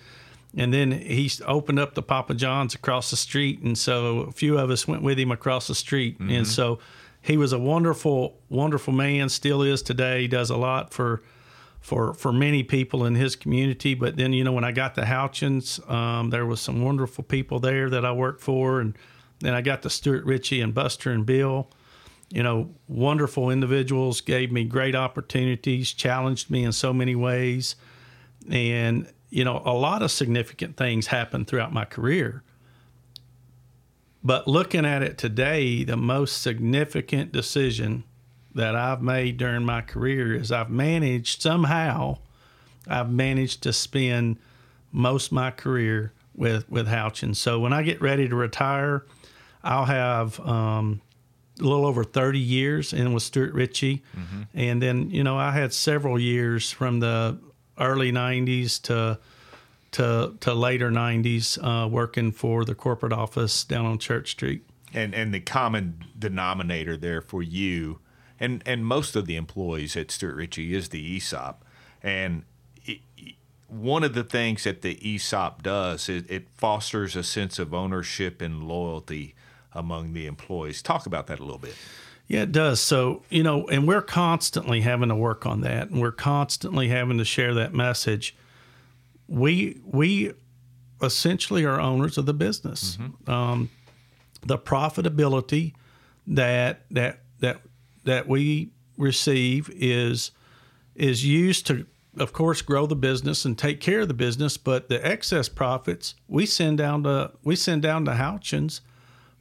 and 0.56 0.74
then 0.74 0.92
he 0.92 1.32
opened 1.46 1.80
up 1.80 1.96
the 1.96 2.02
Papa 2.02 2.34
John's 2.34 2.76
across 2.76 3.10
the 3.10 3.16
street, 3.16 3.62
and 3.62 3.78
so 3.78 4.20
a 4.20 4.32
few 4.32 4.58
of 4.58 4.70
us 4.70 4.88
went 4.88 5.02
with 5.02 5.18
him 5.18 5.32
across 5.32 5.68
the 5.68 5.76
street, 5.76 6.20
and 6.20 6.46
so 6.46 6.80
he 7.22 7.38
was 7.38 7.54
a 7.54 7.60
wonderful, 7.60 8.40
wonderful 8.50 8.94
man. 8.94 9.30
Still 9.30 9.62
is 9.62 9.82
today. 9.82 10.22
He 10.22 10.28
does 10.28 10.50
a 10.50 10.58
lot 10.58 10.94
for 10.94 11.22
for 11.80 12.14
for 12.14 12.32
many 12.32 12.64
people 12.64 13.06
in 13.06 13.16
his 13.16 13.36
community. 13.36 13.94
But 13.94 14.18
then 14.18 14.34
you 14.34 14.44
know 14.44 14.54
when 14.54 14.64
I 14.64 14.72
got 14.72 14.96
to 14.96 15.02
Houchens, 15.02 15.88
um, 15.90 16.32
there 16.32 16.46
was 16.46 16.62
some 16.62 16.84
wonderful 16.84 17.24
people 17.24 17.60
there 17.60 17.90
that 17.90 18.06
I 18.06 18.12
worked 18.12 18.42
for, 18.42 18.82
and 18.82 18.98
then 19.40 19.54
I 19.54 19.62
got 19.62 19.84
to 19.84 19.90
Stewart 19.90 20.26
Richey 20.26 20.62
and 20.62 20.74
Buster 20.74 21.12
and 21.12 21.26
Bill. 21.26 21.70
You 22.30 22.44
know, 22.44 22.70
wonderful 22.88 23.50
individuals 23.50 24.22
gave 24.22 24.52
me 24.52 24.64
great 24.64 24.96
opportunities, 24.96 25.92
challenged 25.92 26.50
me 26.50 26.64
in 26.64 26.72
so 26.72 26.94
many 26.94 27.14
ways, 27.14 27.76
and 28.50 29.08
you 29.30 29.44
know 29.44 29.62
a 29.64 29.74
lot 29.74 30.02
of 30.02 30.10
significant 30.10 30.76
things 30.76 31.08
happened 31.08 31.48
throughout 31.48 31.72
my 31.72 31.86
career. 31.86 32.42
But 34.24 34.48
looking 34.48 34.86
at 34.86 35.02
it 35.02 35.18
today, 35.18 35.84
the 35.84 35.98
most 35.98 36.42
significant 36.42 37.32
decision 37.32 38.04
that 38.54 38.76
I've 38.76 39.02
made 39.02 39.38
during 39.38 39.66
my 39.66 39.82
career 39.82 40.36
is 40.36 40.52
I've 40.52 40.70
managed 40.70 41.42
somehow, 41.42 42.18
I've 42.88 43.10
managed 43.10 43.64
to 43.64 43.74
spend 43.74 44.38
most 44.92 45.28
of 45.28 45.32
my 45.34 45.52
career 45.52 46.14
with 46.36 46.70
with 46.70 46.88
Houchens. 46.88 47.38
So 47.38 47.60
when 47.60 47.74
I 47.74 47.82
get 47.84 48.02
ready 48.02 48.28
to 48.28 48.36
retire, 48.36 49.06
I'll 49.64 49.86
have 49.86 50.40
um, 50.42 51.02
a 51.60 51.64
little 51.64 51.86
over 51.86 52.04
30 52.04 52.40
years 52.40 52.94
in 52.94 53.14
with 53.14 53.24
Stewart 53.24 53.54
Richey, 53.54 54.04
and 54.54 54.82
then 54.82 55.10
you 55.10 55.24
know 55.24 55.38
I 55.38 55.52
had 55.52 55.74
several 55.74 56.20
years 56.20 56.70
from 56.72 57.00
the 57.00 57.40
early 57.80 58.12
90s 58.12 58.82
to 58.84 59.18
to 59.92 60.36
to 60.40 60.54
later 60.54 60.90
90s 60.92 61.58
uh, 61.62 61.88
working 61.88 62.32
for 62.32 62.66
the 62.66 62.76
corporate 62.76 63.14
office 63.14 63.64
down 63.64 63.86
on 63.86 64.00
Church 64.00 64.32
Street. 64.32 64.64
and 64.94 65.14
and 65.14 65.34
the 65.34 65.40
common 65.40 66.06
denominator 66.18 66.98
there 66.98 67.22
for 67.22 67.42
you 67.44 68.00
and 68.40 68.64
and 68.66 68.86
most 68.86 69.16
of 69.16 69.26
the 69.26 69.36
employees 69.36 69.96
at 69.96 70.12
Stewart 70.12 70.36
Richey 70.36 70.74
is 70.74 70.90
the 70.90 71.18
ESOP 71.18 71.64
and 72.02 72.44
it, 72.84 73.00
one 73.72 74.04
of 74.04 74.14
the 74.14 74.24
things 74.24 74.66
that 74.66 74.82
the 74.82 75.00
ESOP 75.16 75.64
does 75.64 76.10
is 76.10 76.24
it 76.28 76.48
fosters 76.54 77.16
a 77.16 77.24
sense 77.24 77.58
of 77.58 77.74
ownership 77.74 78.42
and 78.42 78.64
loyalty 78.64 79.34
among 79.74 80.12
the 80.12 80.28
employees. 80.28 80.82
Talk 80.82 81.06
about 81.06 81.28
that 81.28 81.40
a 81.40 81.44
little 81.44 81.58
bit. 81.58 81.76
Yeah, 82.28 82.42
it 82.44 82.52
does. 82.52 82.82
So, 82.82 83.24
you 83.30 83.44
know, 83.44 83.68
and 83.68 83.88
we're 83.88 84.02
constantly 84.02 84.82
having 84.82 85.10
to 85.10 85.16
work 85.16 85.46
on 85.46 85.62
that 85.62 85.90
and 85.90 86.02
we're 86.02 86.12
constantly 86.12 86.90
having 86.90 87.18
to 87.18 87.26
share 87.26 87.54
that 87.54 87.74
message. 87.74 88.36
We 89.32 89.80
we 89.86 90.34
essentially 91.02 91.64
are 91.66 91.80
owners 91.80 92.18
of 92.18 92.26
the 92.26 92.34
business. 92.34 92.98
Um, 93.28 93.70
the 94.46 94.58
profitability 94.58 95.74
that 96.28 96.86
that 96.92 97.22
that 97.40 97.62
that 98.04 98.28
we 98.28 98.72
receive 98.98 99.70
is 99.74 100.32
is 100.96 101.26
used 101.26 101.66
to 101.68 101.86
of 102.18 102.34
course 102.34 102.62
grow 102.62 102.86
the 102.86 102.96
business 102.96 103.46
and 103.46 103.58
take 103.58 103.80
care 103.80 104.02
of 104.02 104.10
the 104.10 104.14
business, 104.14 104.58
but 104.58 104.90
the 104.90 105.06
excess 105.06 105.48
profits 105.48 106.16
we 106.28 106.46
send 106.46 106.78
down 106.78 107.04
to 107.04 107.32
we 107.44 107.56
send 107.56 107.82
down 107.82 108.06
to 108.06 108.12
Houchens 108.12 108.82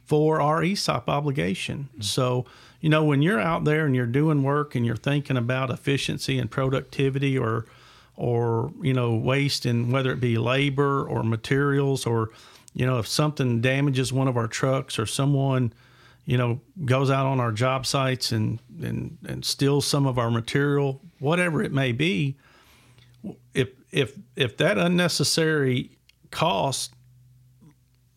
for 0.03 0.41
our 0.41 0.63
ESOP 0.63 1.07
obligation. 1.09 1.89
So, 1.99 2.45
you 2.81 2.89
know, 2.89 3.03
when 3.03 3.21
you're 3.21 3.39
out 3.39 3.63
there 3.63 3.85
and 3.85 3.95
you're 3.95 4.05
doing 4.05 4.43
work 4.43 4.75
and 4.75 4.85
you're 4.85 4.95
thinking 4.95 5.37
about 5.37 5.69
efficiency 5.69 6.37
and 6.39 6.49
productivity 6.49 7.37
or 7.37 7.65
or, 8.21 8.71
you 8.83 8.93
know, 8.93 9.15
waste 9.15 9.65
in 9.65 9.89
whether 9.89 10.11
it 10.11 10.19
be 10.19 10.37
labor 10.37 11.03
or 11.03 11.23
materials 11.23 12.05
or, 12.05 12.29
you 12.71 12.85
know, 12.85 12.99
if 12.99 13.07
something 13.07 13.61
damages 13.61 14.13
one 14.13 14.27
of 14.27 14.37
our 14.37 14.47
trucks 14.47 14.99
or 14.99 15.07
someone, 15.07 15.73
you 16.25 16.37
know, 16.37 16.61
goes 16.85 17.09
out 17.09 17.25
on 17.25 17.39
our 17.39 17.51
job 17.51 17.83
sites 17.83 18.31
and 18.31 18.59
and, 18.79 19.17
and 19.27 19.43
steals 19.43 19.87
some 19.87 20.05
of 20.05 20.19
our 20.19 20.29
material, 20.29 21.01
whatever 21.17 21.63
it 21.63 21.71
may 21.71 21.91
be, 21.91 22.37
if 23.55 23.69
if 23.91 24.15
if 24.35 24.55
that 24.57 24.77
unnecessary 24.77 25.89
cost 26.29 26.93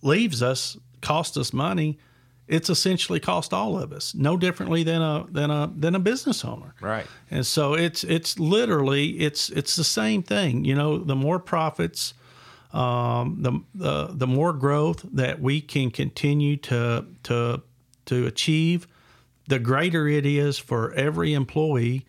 leaves 0.03 0.43
us, 0.43 0.77
cost 1.01 1.39
us 1.39 1.55
money, 1.55 1.99
it's 2.47 2.69
essentially 2.69 3.21
cost 3.21 3.55
all 3.55 3.79
of 3.79 3.93
us. 3.93 4.15
No 4.15 4.37
differently 4.37 4.83
than 4.83 5.01
a 5.01 5.27
than 5.31 5.51
a 5.51 5.73
than 5.75 5.95
a 5.95 5.99
business 5.99 6.45
owner. 6.45 6.75
Right. 6.81 7.07
And 7.31 7.47
so 7.47 7.75
it's 7.75 8.05
it's 8.05 8.39
literally 8.39 9.21
it's 9.21 9.51
it's 9.51 9.77
the 9.77 9.85
same 9.85 10.23
thing. 10.23 10.65
You 10.65 10.75
know, 10.75 10.99
the 10.99 11.17
more 11.17 11.39
profits, 11.39 12.15
um, 12.73 13.39
the 13.41 13.61
the 13.75 14.09
the 14.13 14.27
more 14.27 14.53
growth 14.53 15.05
that 15.13 15.41
we 15.41 15.61
can 15.61 15.91
continue 15.91 16.57
to 16.59 17.07
to 17.25 17.63
to 18.07 18.27
achieve, 18.27 18.87
the 19.49 19.59
greater 19.59 20.07
it 20.07 20.27
is 20.27 20.59
for 20.59 20.93
every 20.93 21.33
employee, 21.33 22.05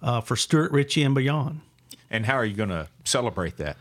uh, 0.00 0.20
for 0.20 0.36
Stewart 0.36 0.70
Richey 0.70 1.02
and 1.02 1.14
beyond. 1.14 1.60
And 2.10 2.26
how 2.26 2.34
are 2.34 2.44
you 2.44 2.54
going 2.54 2.68
to 2.68 2.88
celebrate 3.04 3.56
that? 3.56 3.76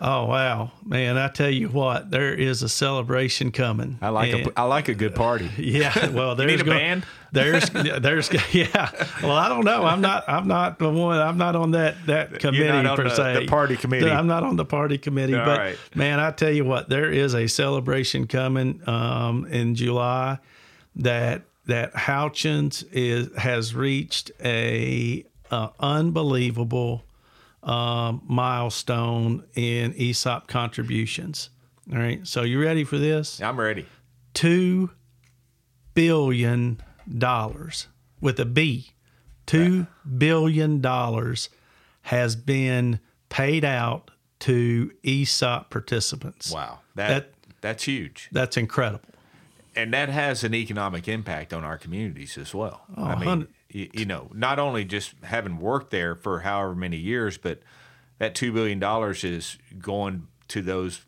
Oh 0.00 0.26
wow, 0.26 0.72
man! 0.84 1.16
I 1.16 1.28
tell 1.28 1.48
you 1.50 1.68
what, 1.68 2.10
there 2.10 2.34
is 2.34 2.62
a 2.62 2.68
celebration 2.68 3.52
coming. 3.52 3.98
I 4.02 4.08
like 4.10 4.32
And- 4.34 4.46
a 4.48 4.52
I 4.60 4.62
like 4.64 4.88
a 4.88 4.94
good 4.94 5.14
party. 5.14 5.50
Yeah, 5.58 6.10
well, 6.10 6.34
there's 6.34 6.50
need 6.50 6.60
a 6.60 6.64
go- 6.64 6.70
band? 6.72 7.06
There's 7.32 7.68
there's 7.70 8.30
yeah. 8.54 8.90
Well, 9.22 9.32
I 9.32 9.48
don't 9.48 9.64
know. 9.64 9.84
I'm 9.84 10.00
not 10.00 10.24
I'm 10.28 10.46
not 10.48 10.78
the 10.78 10.90
one. 10.90 11.18
I'm 11.18 11.38
not 11.38 11.56
on 11.56 11.70
that 11.72 11.94
that 12.06 12.38
committee 12.40 12.68
not 12.68 12.86
on 12.86 12.96
per 12.96 13.04
the- 13.04 13.14
se. 13.14 13.40
the 13.40 13.46
party 13.46 13.76
committee. 13.76 14.10
I'm 14.10 14.26
not 14.26 14.42
on 14.42 14.56
the 14.56 14.64
party 14.64 14.98
committee. 14.98 15.34
All 15.36 15.44
but 15.44 15.58
right. 15.58 15.78
man, 15.94 16.20
I 16.20 16.30
tell 16.32 16.50
you 16.52 16.64
what, 16.64 16.88
there 16.88 17.10
is 17.10 17.34
a 17.34 17.46
celebration 17.46 18.26
coming 18.26 18.80
um, 18.88 19.46
in 19.46 19.74
July 19.74 20.38
that 20.96 21.42
that 21.66 21.94
Houchens 21.94 22.84
is 22.92 23.34
has 23.36 23.74
reached 23.74 24.30
a 24.44 25.24
uh, 25.50 25.68
unbelievable 25.80 27.02
um, 27.64 28.22
milestone 28.26 29.44
in 29.54 29.94
ESOP 29.96 30.46
contributions. 30.46 31.50
All 31.92 31.98
right, 31.98 32.26
so 32.26 32.42
you 32.42 32.60
ready 32.62 32.84
for 32.84 32.96
this? 32.98 33.40
I'm 33.42 33.58
ready. 33.60 33.86
two 34.34 34.90
billion 35.94 36.80
dollars 37.18 37.88
with 38.20 38.38
a 38.40 38.44
B. 38.44 38.90
Two 39.46 39.86
billion 40.16 40.80
dollars 40.80 41.50
has 42.02 42.34
been 42.36 43.00
paid 43.28 43.64
out 43.64 44.10
to 44.40 44.90
ESOP 45.04 45.70
participants. 45.70 46.50
Wow. 46.50 46.80
That, 46.94 47.08
That- 47.08 47.30
that's 47.60 47.84
huge. 47.84 48.28
That's 48.32 48.56
incredible. 48.58 49.00
and 49.76 49.92
that 49.92 50.08
has 50.08 50.44
an 50.44 50.54
economic 50.54 51.08
impact 51.08 51.52
on 51.54 51.64
our 51.64 51.76
communities 51.78 52.36
as 52.38 52.54
well. 52.54 52.82
I 52.96 53.16
mean, 53.16 53.48
you, 53.74 53.90
you 53.92 54.04
know, 54.06 54.30
not 54.32 54.58
only 54.58 54.84
just 54.84 55.14
having 55.24 55.58
worked 55.58 55.90
there 55.90 56.14
for 56.14 56.40
however 56.40 56.74
many 56.74 56.96
years, 56.96 57.36
but 57.36 57.60
that 58.18 58.34
two 58.34 58.52
billion 58.52 58.78
dollars 58.78 59.24
is 59.24 59.58
going 59.78 60.28
to 60.48 60.62
those 60.62 61.02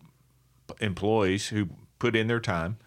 employees 0.80 1.48
who 1.48 1.68
put 1.98 2.16
in 2.16 2.26
their 2.26 2.40
time, 2.40 2.78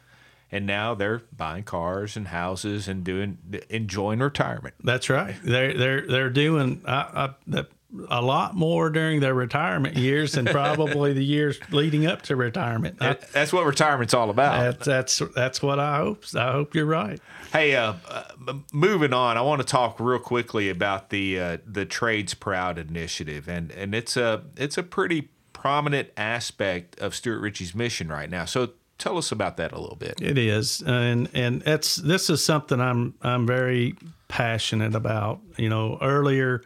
and 0.52 0.66
now 0.66 0.94
they're 0.94 1.22
buying 1.36 1.64
cars 1.64 2.18
and 2.18 2.28
houses 2.28 2.88
and 2.88 3.04
doing 3.04 3.38
enjoying 3.70 4.20
retirement. 4.20 4.76
That's 4.84 5.10
right. 5.10 5.36
They're 5.44 5.76
they're 5.76 6.08
they're 6.08 6.30
doing 6.30 6.82
uh, 6.86 6.90
uh, 7.14 7.34
the, 7.48 7.68
a 8.10 8.22
lot 8.22 8.56
more 8.56 8.90
during 8.90 9.20
their 9.20 9.34
retirement 9.34 9.98
years 9.98 10.34
than 10.34 10.46
probably 10.46 11.12
the 11.14 11.24
years 11.26 11.60
leading 11.72 12.06
up 12.06 12.22
to 12.24 12.36
retirement. 12.36 12.98
I- 13.02 13.18
That's 13.34 13.52
what 13.52 13.66
retirement's 13.66 14.14
all 14.14 14.30
about. 14.30 14.80
that's 14.86 15.20
that's 15.20 15.34
that's 15.36 15.62
what 15.64 15.80
I 15.80 15.98
hope. 15.98 16.24
I 16.36 16.52
hope 16.52 16.76
you're 16.76 16.86
right. 16.86 17.20
Hey, 17.52 17.76
uh, 17.76 17.94
uh, 18.08 18.54
moving 18.72 19.12
on, 19.12 19.38
I 19.38 19.42
want 19.42 19.60
to 19.62 19.66
talk 19.68 20.00
real 20.00 20.20
quickly 20.20 20.70
about 20.70 21.10
the 21.10 21.40
uh, 21.40 21.58
the 21.66 21.86
Trades 21.86 22.36
Proud 22.36 22.78
initiative, 22.78 23.48
and 23.50 23.72
and 23.72 23.96
it's 23.96 24.16
a 24.16 24.44
it's 24.56 24.78
a 24.78 24.84
pretty 24.84 25.30
prominent 25.54 26.10
aspect 26.16 27.00
of 27.00 27.16
Stewart 27.16 27.42
Richey's 27.42 27.74
mission 27.74 28.08
right 28.10 28.30
now. 28.30 28.46
So 28.46 28.70
tell 29.00 29.18
us 29.18 29.32
about 29.32 29.58
that 29.58 29.72
a 29.72 29.80
little 29.80 29.96
bit. 29.96 30.22
It 30.22 30.38
is, 30.38 30.82
and 30.86 31.28
and 31.34 31.64
it's 31.66 31.96
this 31.96 32.30
is 32.30 32.44
something 32.46 32.80
I'm 32.80 33.16
I'm 33.24 33.48
very 33.48 33.96
passionate 34.28 34.94
about. 34.94 35.40
You 35.58 35.70
know, 35.70 35.98
earlier 36.02 36.62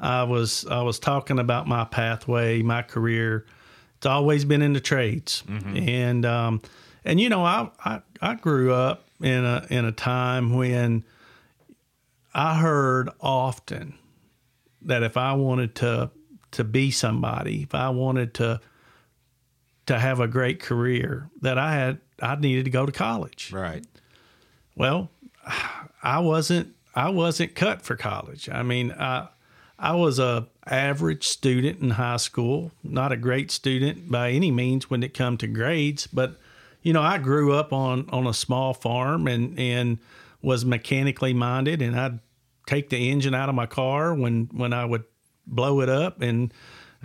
I 0.00 0.22
was 0.24 0.66
I 0.66 0.82
was 0.82 0.98
talking 0.98 1.38
about 1.38 1.68
my 1.68 1.84
pathway, 1.84 2.62
my 2.62 2.82
career. 2.82 3.44
It's 3.98 4.06
always 4.06 4.46
been 4.46 4.62
in 4.62 4.72
the 4.72 4.80
trades, 4.80 5.42
and 5.76 6.24
um, 6.24 6.62
and 7.04 7.20
you 7.20 7.28
know 7.28 7.44
I, 7.44 7.70
I 7.84 8.00
I 8.20 8.34
grew 8.34 8.72
up 8.72 9.04
in 9.20 9.44
a 9.44 9.66
in 9.68 9.84
a 9.84 9.92
time 9.92 10.54
when 10.54 11.04
I 12.32 12.58
heard 12.58 13.10
often 13.20 13.94
that 14.82 15.02
if 15.02 15.18
I 15.18 15.34
wanted 15.34 15.74
to 15.76 16.10
to 16.52 16.64
be 16.64 16.90
somebody, 16.90 17.62
if 17.62 17.74
I 17.74 17.90
wanted 17.90 18.34
to 18.34 18.60
to 19.86 19.98
have 19.98 20.20
a 20.20 20.28
great 20.28 20.60
career, 20.60 21.28
that 21.42 21.58
I 21.58 21.74
had 21.74 21.98
I 22.22 22.36
needed 22.36 22.64
to 22.64 22.70
go 22.70 22.86
to 22.86 22.92
college. 22.92 23.52
Right. 23.52 23.84
Well, 24.76 25.10
I 26.02 26.20
wasn't 26.20 26.74
I 26.94 27.10
wasn't 27.10 27.54
cut 27.54 27.82
for 27.82 27.96
college. 27.96 28.48
I 28.48 28.62
mean, 28.62 28.92
I 28.92 29.28
I 29.80 29.94
was 29.94 30.18
a 30.18 30.46
average 30.66 31.26
student 31.26 31.80
in 31.80 31.90
high 31.90 32.18
school, 32.18 32.70
not 32.84 33.12
a 33.12 33.16
great 33.16 33.50
student 33.50 34.10
by 34.10 34.30
any 34.30 34.50
means 34.50 34.90
when 34.90 35.02
it 35.02 35.14
come 35.14 35.36
to 35.38 35.46
grades, 35.46 36.06
but 36.06 36.36
you 36.82 36.92
know, 36.92 37.02
I 37.02 37.18
grew 37.18 37.54
up 37.54 37.72
on 37.72 38.08
on 38.10 38.26
a 38.26 38.34
small 38.34 38.74
farm 38.74 39.26
and 39.26 39.58
and 39.58 39.98
was 40.42 40.64
mechanically 40.64 41.34
minded 41.34 41.82
and 41.82 41.98
I'd 41.98 42.18
take 42.66 42.90
the 42.90 43.10
engine 43.10 43.34
out 43.34 43.48
of 43.48 43.54
my 43.54 43.66
car 43.66 44.14
when 44.14 44.48
when 44.52 44.72
I 44.72 44.84
would 44.84 45.04
blow 45.46 45.80
it 45.80 45.88
up 45.88 46.20
and 46.20 46.52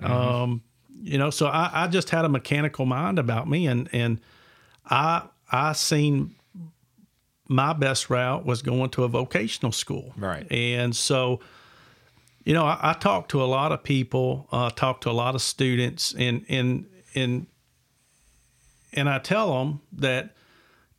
um 0.01 0.61
you 1.01 1.17
know, 1.17 1.29
so 1.29 1.47
I, 1.47 1.69
I 1.73 1.87
just 1.87 2.09
had 2.09 2.25
a 2.25 2.29
mechanical 2.29 2.85
mind 2.85 3.19
about 3.19 3.49
me 3.49 3.67
and 3.67 3.89
and 3.93 4.19
I 4.89 5.23
I 5.51 5.73
seen 5.73 6.35
my 7.47 7.73
best 7.73 8.09
route 8.09 8.45
was 8.45 8.61
going 8.61 8.89
to 8.91 9.03
a 9.03 9.07
vocational 9.07 9.71
school. 9.71 10.13
Right. 10.17 10.47
And 10.51 10.95
so, 10.95 11.39
you 12.45 12.53
know, 12.53 12.63
I, 12.63 12.91
I 12.91 12.93
talked 12.93 13.31
to 13.31 13.43
a 13.43 13.45
lot 13.45 13.71
of 13.71 13.83
people, 13.83 14.47
uh, 14.51 14.69
talk 14.69 15.01
to 15.01 15.09
a 15.09 15.11
lot 15.11 15.35
of 15.35 15.41
students, 15.41 16.13
and 16.17 16.45
and 16.47 16.85
and 17.15 17.47
and 18.93 19.09
I 19.09 19.19
tell 19.19 19.57
them 19.57 19.81
that 19.93 20.35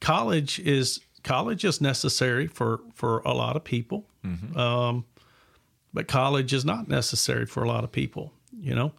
college 0.01 0.59
is 0.59 1.01
college 1.23 1.65
is 1.65 1.81
necessary 1.81 2.49
for 2.49 2.81
for 2.95 3.21
a 3.21 3.33
lot 3.33 3.57
of 3.57 3.63
people, 3.65 4.07
um, 4.57 5.05
but 5.95 6.09
college 6.09 6.53
is 6.53 6.65
not 6.65 6.89
necessary 6.89 7.47
for 7.47 7.63
a 7.63 7.69
lot 7.69 7.85
of 7.85 7.93
people. 7.93 8.33
You 8.59 8.75
know, 8.75 8.93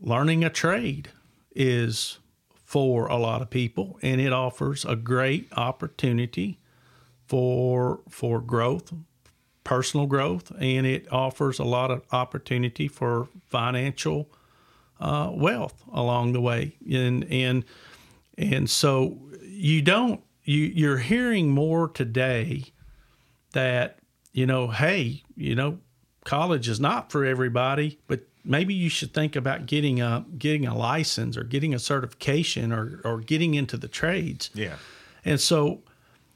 learning 0.00 0.44
a 0.44 0.50
trade 0.50 1.10
is 1.54 2.18
for 2.64 3.06
a 3.08 3.16
lot 3.16 3.42
of 3.42 3.50
people, 3.50 3.98
and 4.00 4.22
it 4.22 4.32
offers 4.32 4.86
a 4.86 4.96
great 4.96 5.52
opportunity 5.52 6.60
for 7.26 8.00
for 8.08 8.40
growth, 8.40 8.92
personal 9.64 10.06
growth, 10.06 10.52
and 10.60 10.86
it 10.86 11.10
offers 11.12 11.58
a 11.58 11.64
lot 11.64 11.90
of 11.90 12.02
opportunity 12.12 12.88
for 12.88 13.28
financial 13.48 14.28
uh, 15.00 15.30
wealth 15.32 15.82
along 15.92 16.32
the 16.32 16.40
way. 16.40 16.76
And 16.90 17.24
and 17.30 17.64
and 18.38 18.68
so 18.68 19.18
you 19.42 19.82
don't 19.82 20.22
you 20.44 20.58
you're 20.58 20.98
hearing 20.98 21.50
more 21.50 21.88
today 21.88 22.64
that 23.52 23.98
you 24.32 24.46
know, 24.46 24.68
hey, 24.68 25.22
you 25.36 25.54
know, 25.54 25.78
college 26.24 26.68
is 26.68 26.80
not 26.80 27.12
for 27.12 27.24
everybody, 27.24 27.98
but 28.06 28.20
maybe 28.44 28.74
you 28.74 28.88
should 28.88 29.12
think 29.12 29.36
about 29.36 29.66
getting 29.66 30.00
a 30.00 30.24
getting 30.38 30.66
a 30.66 30.76
license 30.76 31.36
or 31.36 31.44
getting 31.44 31.74
a 31.74 31.78
certification 31.78 32.72
or 32.72 33.00
or 33.04 33.20
getting 33.20 33.54
into 33.54 33.76
the 33.76 33.88
trades. 33.88 34.50
Yeah. 34.54 34.76
And 35.24 35.40
so, 35.40 35.82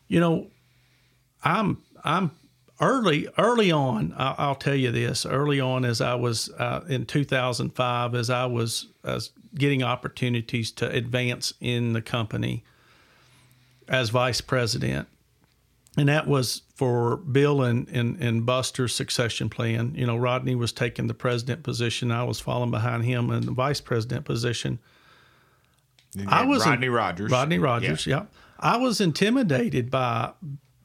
you 0.08 0.20
know, 0.20 0.48
I'm 1.42 1.82
I'm 2.04 2.30
early 2.80 3.28
early 3.38 3.70
on. 3.70 4.14
I'll, 4.16 4.34
I'll 4.38 4.54
tell 4.54 4.74
you 4.74 4.90
this. 4.90 5.26
Early 5.26 5.60
on, 5.60 5.84
as 5.84 6.00
I 6.00 6.14
was 6.14 6.50
uh, 6.58 6.80
in 6.88 7.06
2005, 7.06 8.14
as 8.14 8.30
I 8.30 8.46
was 8.46 8.88
as 9.04 9.30
getting 9.54 9.82
opportunities 9.82 10.70
to 10.72 10.88
advance 10.90 11.54
in 11.60 11.92
the 11.92 12.02
company 12.02 12.64
as 13.88 14.10
vice 14.10 14.40
president, 14.40 15.08
and 15.96 16.08
that 16.08 16.26
was 16.26 16.62
for 16.74 17.16
Bill 17.16 17.62
and, 17.62 17.88
and, 17.88 18.22
and 18.22 18.44
Buster's 18.44 18.94
succession 18.94 19.48
plan. 19.48 19.94
You 19.94 20.06
know, 20.06 20.16
Rodney 20.16 20.54
was 20.54 20.72
taking 20.72 21.06
the 21.06 21.14
president 21.14 21.62
position. 21.62 22.10
I 22.10 22.24
was 22.24 22.38
falling 22.38 22.70
behind 22.70 23.04
him 23.04 23.30
in 23.30 23.46
the 23.46 23.52
vice 23.52 23.80
president 23.80 24.26
position. 24.26 24.78
I 26.28 26.44
was 26.44 26.64
in- 26.64 26.70
Rodney 26.70 26.88
Rogers. 26.88 27.30
Rodney 27.30 27.58
Rogers, 27.58 28.06
yeah. 28.06 28.24
I 28.58 28.76
was 28.78 29.00
intimidated 29.00 29.90
by 29.90 30.32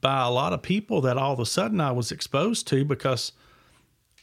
by 0.02 0.26
a 0.26 0.30
lot 0.30 0.52
of 0.52 0.60
people 0.60 1.00
that 1.00 1.16
all 1.16 1.32
of 1.32 1.40
a 1.40 1.46
sudden 1.46 1.80
I 1.80 1.92
was 1.92 2.12
exposed 2.12 2.68
to 2.68 2.84
because 2.84 3.32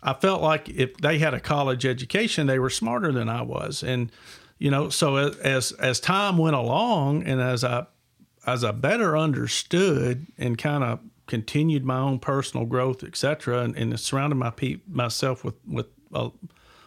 I 0.04 0.14
felt 0.14 0.44
like 0.44 0.70
if 0.70 0.96
they 0.98 1.18
had 1.18 1.34
a 1.34 1.40
college 1.40 1.86
education, 1.86 2.46
they 2.46 2.60
were 2.60 2.70
smarter 2.70 3.12
than 3.12 3.28
I 3.28 3.42
was, 3.42 3.82
and 3.82 4.12
you 4.60 4.70
know, 4.70 4.90
so 4.90 5.16
as 5.16 5.72
as 5.72 6.00
time 6.00 6.38
went 6.38 6.56
along, 6.56 7.24
and 7.24 7.42
as 7.42 7.64
I 7.64 7.88
as 8.46 8.64
I 8.64 8.72
better 8.72 9.18
understood 9.18 10.28
and 10.38 10.58
kind 10.58 10.84
of 10.84 11.00
continued 11.28 11.86
my 11.86 12.00
own 12.00 12.20
personal 12.20 12.66
growth, 12.66 13.04
et 13.04 13.16
cetera, 13.16 13.60
and, 13.60 13.76
and 13.76 13.98
surrounded 14.00 14.36
my 14.36 14.52
pe- 14.52 14.82
myself 14.88 15.44
with 15.44 15.56
with 15.66 15.88
a, 16.14 16.30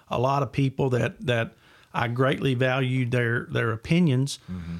a 0.09 0.19
lot 0.19 0.43
of 0.43 0.53
people 0.53 0.91
that 0.91 1.21
that 1.27 1.55
I 1.95 2.09
greatly 2.09 2.55
valued 2.55 3.11
their 3.11 3.47
their 3.51 3.73
opinions. 3.73 4.39
Mm-hmm. 4.51 4.77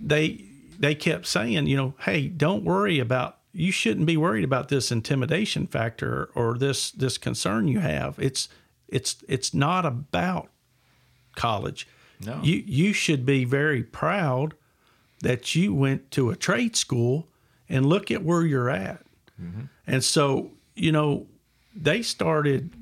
They 0.00 0.44
they 0.78 0.94
kept 0.94 1.26
saying, 1.26 1.66
you 1.66 1.76
know, 1.76 1.94
hey, 2.00 2.28
don't 2.28 2.64
worry 2.64 2.98
about 2.98 3.38
you 3.54 3.70
shouldn't 3.70 4.06
be 4.06 4.16
worried 4.16 4.44
about 4.44 4.68
this 4.68 4.90
intimidation 4.90 5.66
factor 5.66 6.28
or 6.34 6.58
this 6.58 6.90
this 6.90 7.16
concern 7.16 7.68
you 7.68 7.78
have. 7.78 8.18
It's 8.18 8.48
it's 8.88 9.24
it's 9.28 9.54
not 9.54 9.86
about 9.86 10.50
college. 11.36 11.86
No. 12.20 12.40
You 12.42 12.62
you 12.66 12.92
should 12.92 13.24
be 13.24 13.44
very 13.44 13.82
proud 13.82 14.54
that 15.20 15.54
you 15.54 15.72
went 15.72 16.10
to 16.10 16.30
a 16.30 16.36
trade 16.36 16.76
school 16.76 17.28
and 17.68 17.86
look 17.86 18.10
at 18.10 18.24
where 18.24 18.42
you're 18.42 18.68
at. 18.68 19.06
Mm-hmm. 19.40 19.62
And 19.86 20.04
so, 20.04 20.50
you 20.74 20.92
know, 20.92 21.26
they 21.74 22.02
started 22.02 22.74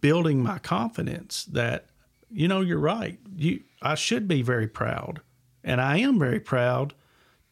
building 0.00 0.42
my 0.42 0.58
confidence 0.58 1.44
that, 1.44 1.86
you 2.30 2.48
know, 2.48 2.60
you're 2.60 2.78
right. 2.78 3.18
You 3.36 3.62
I 3.80 3.94
should 3.94 4.26
be 4.26 4.42
very 4.42 4.68
proud. 4.68 5.20
And 5.62 5.80
I 5.80 5.98
am 5.98 6.18
very 6.18 6.40
proud 6.40 6.94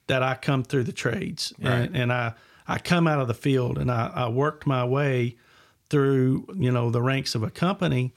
that 0.08 0.22
I 0.22 0.34
come 0.34 0.64
through 0.64 0.84
the 0.84 0.92
trades 0.92 1.52
and, 1.60 1.96
and 1.96 2.12
I, 2.12 2.34
I 2.66 2.78
come 2.78 3.06
out 3.06 3.20
of 3.20 3.28
the 3.28 3.34
field 3.34 3.78
and 3.78 3.90
I, 3.90 4.10
I 4.14 4.28
worked 4.28 4.66
my 4.66 4.84
way 4.84 5.36
through, 5.88 6.46
you 6.54 6.70
know, 6.70 6.90
the 6.90 7.00
ranks 7.00 7.34
of 7.34 7.42
a 7.42 7.50
company. 7.50 8.12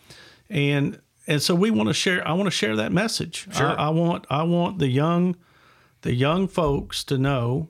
And 0.49 0.99
and 1.27 1.41
so 1.41 1.53
we 1.53 1.69
want 1.71 1.87
to 1.87 1.93
share 1.93 2.27
I 2.27 2.33
want 2.33 2.47
to 2.47 2.51
share 2.51 2.75
that 2.75 2.91
message. 2.91 3.47
Sure. 3.51 3.67
I, 3.67 3.87
I 3.87 3.89
want 3.89 4.25
I 4.29 4.43
want 4.43 4.79
the 4.79 4.89
young 4.89 5.35
the 6.01 6.13
young 6.13 6.47
folks 6.47 7.03
to 7.05 7.17
know 7.17 7.69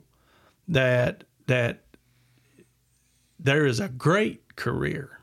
that 0.68 1.24
that 1.46 1.82
there 3.38 3.66
is 3.66 3.80
a 3.80 3.88
great 3.88 4.56
career, 4.56 5.18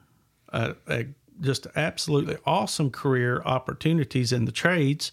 a, 0.50 0.76
a 0.88 1.08
just 1.42 1.68
absolutely 1.76 2.38
awesome 2.46 2.92
career 2.92 3.42
opportunities 3.46 4.34
in 4.34 4.46
the 4.46 4.52
trades, 4.52 5.12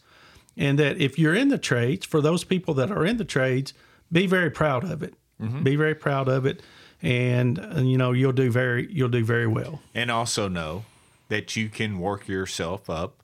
and 0.56 0.78
that 0.78 1.00
if 1.00 1.18
you're 1.18 1.34
in 1.34 1.48
the 1.48 1.58
trades, 1.58 2.06
for 2.06 2.20
those 2.20 2.44
people 2.44 2.74
that 2.74 2.90
are 2.90 3.04
in 3.04 3.16
the 3.16 3.24
trades, 3.24 3.74
be 4.10 4.26
very 4.26 4.50
proud 4.50 4.84
of 4.84 5.02
it. 5.02 5.14
Mm-hmm. 5.40 5.62
Be 5.62 5.76
very 5.76 5.94
proud 5.94 6.28
of 6.28 6.46
it, 6.46 6.62
and, 7.02 7.58
and 7.58 7.90
you 7.90 7.98
know 7.98 8.12
you'll 8.12 8.32
do 8.32 8.50
very 8.50 8.90
you'll 8.90 9.08
do 9.08 9.24
very 9.24 9.46
well. 9.46 9.82
and 9.94 10.10
also 10.10 10.48
know 10.48 10.84
that 11.28 11.56
you 11.56 11.68
can 11.68 11.98
work 11.98 12.28
yourself 12.28 12.88
up 12.88 13.22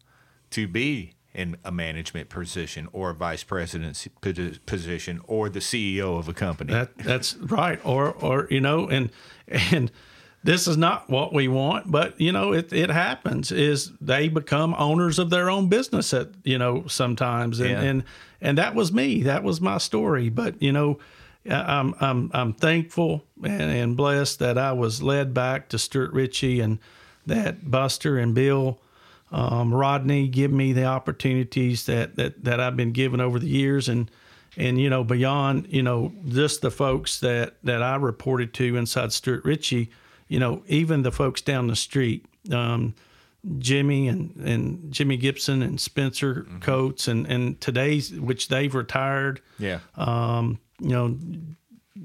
to 0.51 0.67
be 0.69 1.15
in 1.35 1.57
a 1.65 1.73
management 1.73 2.29
position 2.29 2.89
or 2.93 3.11
a 3.11 3.15
vice 3.15 3.43
president 3.43 4.07
position 4.67 5.21
or 5.27 5.49
the 5.49 5.61
CEO 5.61 6.19
of 6.19 6.29
a 6.29 6.35
company. 6.35 6.73
That 6.73 6.97
that's 6.99 7.37
right. 7.37 7.81
Or 7.85 8.13
or 8.13 8.47
you 8.51 8.61
know, 8.61 8.89
and 8.89 9.11
and 9.49 9.91
this 10.45 10.67
is 10.67 10.77
not 10.77 11.09
what 11.09 11.33
we 11.33 11.49
want, 11.49 11.91
but 11.91 12.21
you 12.21 12.33
know, 12.33 12.53
it 12.53 12.73
it 12.73 12.91
happens 12.91 13.53
is 13.53 13.93
they 14.01 14.29
become 14.29 14.75
owners 14.79 15.19
of 15.19 15.31
their 15.31 15.49
own 15.51 15.69
business 15.69 16.13
at 16.13 16.29
you 16.45 16.59
know 16.59 16.85
sometimes, 16.87 17.61
and 17.61 17.71
Yeah. 17.71 17.81
and 17.83 18.05
and 18.41 18.59
that 18.59 18.75
was 18.75 18.93
me. 18.93 19.23
That 19.23 19.43
was 19.45 19.61
my 19.61 19.79
story. 19.79 20.29
But 20.29 20.61
you 20.63 20.73
know. 20.73 20.99
I'm 21.51 21.93
I'm 21.99 22.31
I'm 22.33 22.53
thankful 22.53 23.25
and, 23.43 23.63
and 23.63 23.97
blessed 23.97 24.39
that 24.39 24.57
I 24.57 24.71
was 24.75 25.03
led 25.03 25.35
back 25.35 25.69
to 25.71 25.79
Stewart 25.79 26.13
Richey 26.13 26.61
and 26.61 26.79
that 27.27 27.69
Buster 27.69 28.17
and 28.17 28.33
Bill 28.33 28.79
um, 29.33 29.75
Rodney 29.75 30.29
give 30.29 30.53
me 30.53 30.73
the 30.73 30.85
opportunities 30.85 31.87
that, 31.87 32.15
that 32.15 32.45
that 32.45 32.61
I've 32.61 32.77
been 32.77 32.93
given 32.93 33.21
over 33.21 33.41
the 33.41 33.49
years, 33.49 33.89
and 33.89 34.09
and 34.57 34.81
you 34.81 34.89
know 34.89 35.03
beyond 35.03 35.67
you 35.69 35.83
know 35.83 36.13
just 36.29 36.61
the 36.63 36.71
folks 36.71 37.19
that 37.19 37.57
that 37.65 37.83
I 37.83 37.97
reported 37.97 38.55
to 38.55 38.77
inside 38.77 39.13
Stewart 39.13 39.45
Richey, 39.45 39.91
you 40.33 40.39
know 40.39 40.63
even 40.67 41.03
the 41.03 41.13
folks 41.13 41.43
down 41.43 41.67
the 41.67 41.77
street, 41.77 42.25
um, 42.51 42.95
Jimmy 43.59 44.09
and 44.09 44.35
and 44.37 44.91
Jimmy 44.91 45.19
Gipson 45.19 45.63
and 45.63 45.79
Spencer 45.79 46.47
Coates 46.61 47.07
and 47.07 47.27
and 47.27 47.61
today's 47.61 48.13
which 48.13 48.49
they've 48.49 48.75
retired 48.75 49.43
yeah. 49.59 49.81
um, 49.97 50.59
you 50.81 50.89
know, 50.89 51.17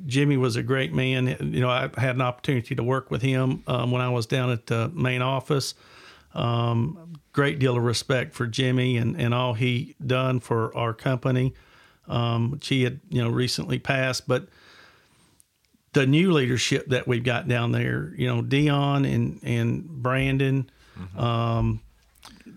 Jimmy 0.05 0.37
was 0.37 0.55
a 0.55 0.63
great 0.63 0.93
man. 0.93 1.27
You 1.39 1.61
know, 1.61 1.69
I 1.69 1.89
had 1.97 2.15
an 2.15 2.21
opportunity 2.21 2.75
to 2.75 2.83
work 2.83 3.09
with 3.09 3.21
him 3.21 3.63
um, 3.65 3.91
when 3.91 4.01
I 4.01 4.09
was 4.09 4.25
down 4.25 4.51
at 4.51 4.67
the 4.67 4.89
main 4.89 5.21
office. 5.21 5.73
Um, 6.35 7.13
great 7.31 7.59
deal 7.59 7.77
of 7.77 7.83
respect 7.83 8.35
for 8.35 8.45
Jimmy 8.45 8.97
and, 8.97 9.19
and 9.19 9.33
all 9.33 9.53
he 9.53 9.95
done 10.05 10.39
for 10.39 10.75
our 10.75 10.93
company, 10.93 11.53
um, 12.07 12.51
which 12.51 12.67
he 12.67 12.83
had 12.83 12.99
you 13.09 13.23
know 13.23 13.29
recently 13.29 13.79
passed. 13.79 14.27
But 14.27 14.47
the 15.97 16.05
new 16.05 16.31
leadership 16.31 16.85
that 16.89 17.07
we've 17.07 17.23
got 17.23 17.47
down 17.47 17.71
there, 17.71 18.13
you 18.15 18.27
know, 18.27 18.43
Dion 18.43 19.03
and 19.03 19.39
and 19.41 19.83
Brandon, 19.83 20.69
mm-hmm. 20.95 21.19
um, 21.19 21.81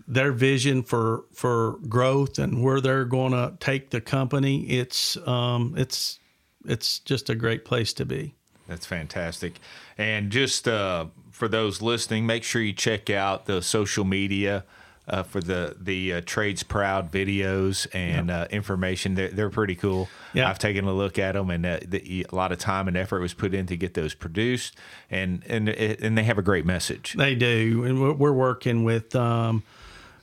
their 0.07 0.31
vision 0.31 0.83
for 0.83 1.25
for 1.33 1.79
growth 1.89 2.37
and 2.37 2.61
where 2.61 2.79
they're 2.79 3.05
going 3.05 3.31
to 3.31 3.57
take 3.59 3.89
the 3.89 3.99
company, 3.99 4.69
it's 4.69 5.17
um, 5.27 5.73
it's 5.75 6.19
it's 6.67 6.99
just 6.99 7.31
a 7.31 7.35
great 7.35 7.65
place 7.65 7.93
to 7.93 8.05
be. 8.05 8.35
That's 8.67 8.85
fantastic. 8.85 9.55
And 9.97 10.29
just 10.31 10.67
uh, 10.67 11.07
for 11.31 11.47
those 11.47 11.81
listening, 11.81 12.27
make 12.27 12.43
sure 12.43 12.61
you 12.61 12.73
check 12.73 13.09
out 13.09 13.47
the 13.47 13.63
social 13.63 14.05
media 14.05 14.65
uh, 15.11 15.23
for 15.23 15.41
the 15.41 15.75
the 15.79 16.13
uh, 16.13 16.21
trades 16.25 16.63
proud 16.63 17.11
videos 17.11 17.85
and 17.93 18.31
uh, 18.31 18.47
information. 18.49 19.13
They're, 19.13 19.29
they're 19.29 19.49
pretty 19.49 19.75
cool. 19.75 20.09
Yeah. 20.33 20.49
I've 20.49 20.57
taken 20.57 20.85
a 20.85 20.93
look 20.93 21.19
at 21.19 21.33
them, 21.33 21.49
and 21.49 21.65
uh, 21.65 21.79
the, 21.85 22.25
a 22.31 22.35
lot 22.35 22.51
of 22.51 22.57
time 22.57 22.87
and 22.87 22.95
effort 22.95 23.19
was 23.19 23.33
put 23.33 23.53
in 23.53 23.67
to 23.67 23.77
get 23.77 23.93
those 23.93 24.15
produced, 24.15 24.75
and 25.11 25.43
and 25.47 25.69
and 25.69 26.17
they 26.17 26.23
have 26.23 26.37
a 26.37 26.41
great 26.41 26.65
message. 26.65 27.13
They 27.17 27.35
do, 27.35 27.83
and 27.83 28.19
we're 28.19 28.31
working 28.31 28.83
with. 28.83 29.15
Um, 29.15 29.63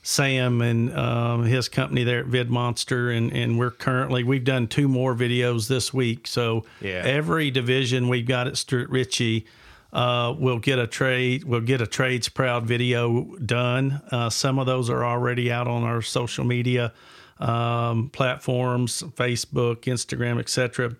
Sam 0.01 0.61
and 0.61 0.95
um, 0.97 1.43
his 1.43 1.67
company 1.67 2.05
there 2.05 2.21
at 2.21 2.27
VidMonster, 2.27 3.15
and 3.15 3.33
and 3.33 3.59
we're 3.59 3.69
currently 3.69 4.23
we've 4.23 4.45
done 4.45 4.67
two 4.67 4.87
more 4.87 5.13
videos 5.13 5.67
this 5.67 5.93
week. 5.93 6.25
So 6.25 6.63
yeah. 6.79 7.03
every 7.05 7.51
division 7.51 8.07
we've 8.07 8.25
got 8.25 8.47
at 8.47 8.57
Stewart 8.57 8.89
Richey 8.89 9.45
uh, 9.91 10.35
we'll 10.37 10.59
get 10.59 10.79
a 10.79 10.87
trade. 10.87 11.43
We'll 11.43 11.61
get 11.61 11.81
a 11.81 11.87
trades 11.87 12.29
proud 12.29 12.65
video 12.65 13.35
done. 13.37 14.01
Uh, 14.11 14.29
some 14.29 14.59
of 14.59 14.65
those 14.65 14.89
are 14.89 15.03
already 15.03 15.51
out 15.51 15.67
on 15.67 15.83
our 15.83 16.01
social 16.01 16.45
media 16.45 16.93
um, 17.39 18.09
platforms, 18.09 19.01
Facebook, 19.01 19.81
Instagram, 19.81 20.39
etc. 20.39 20.95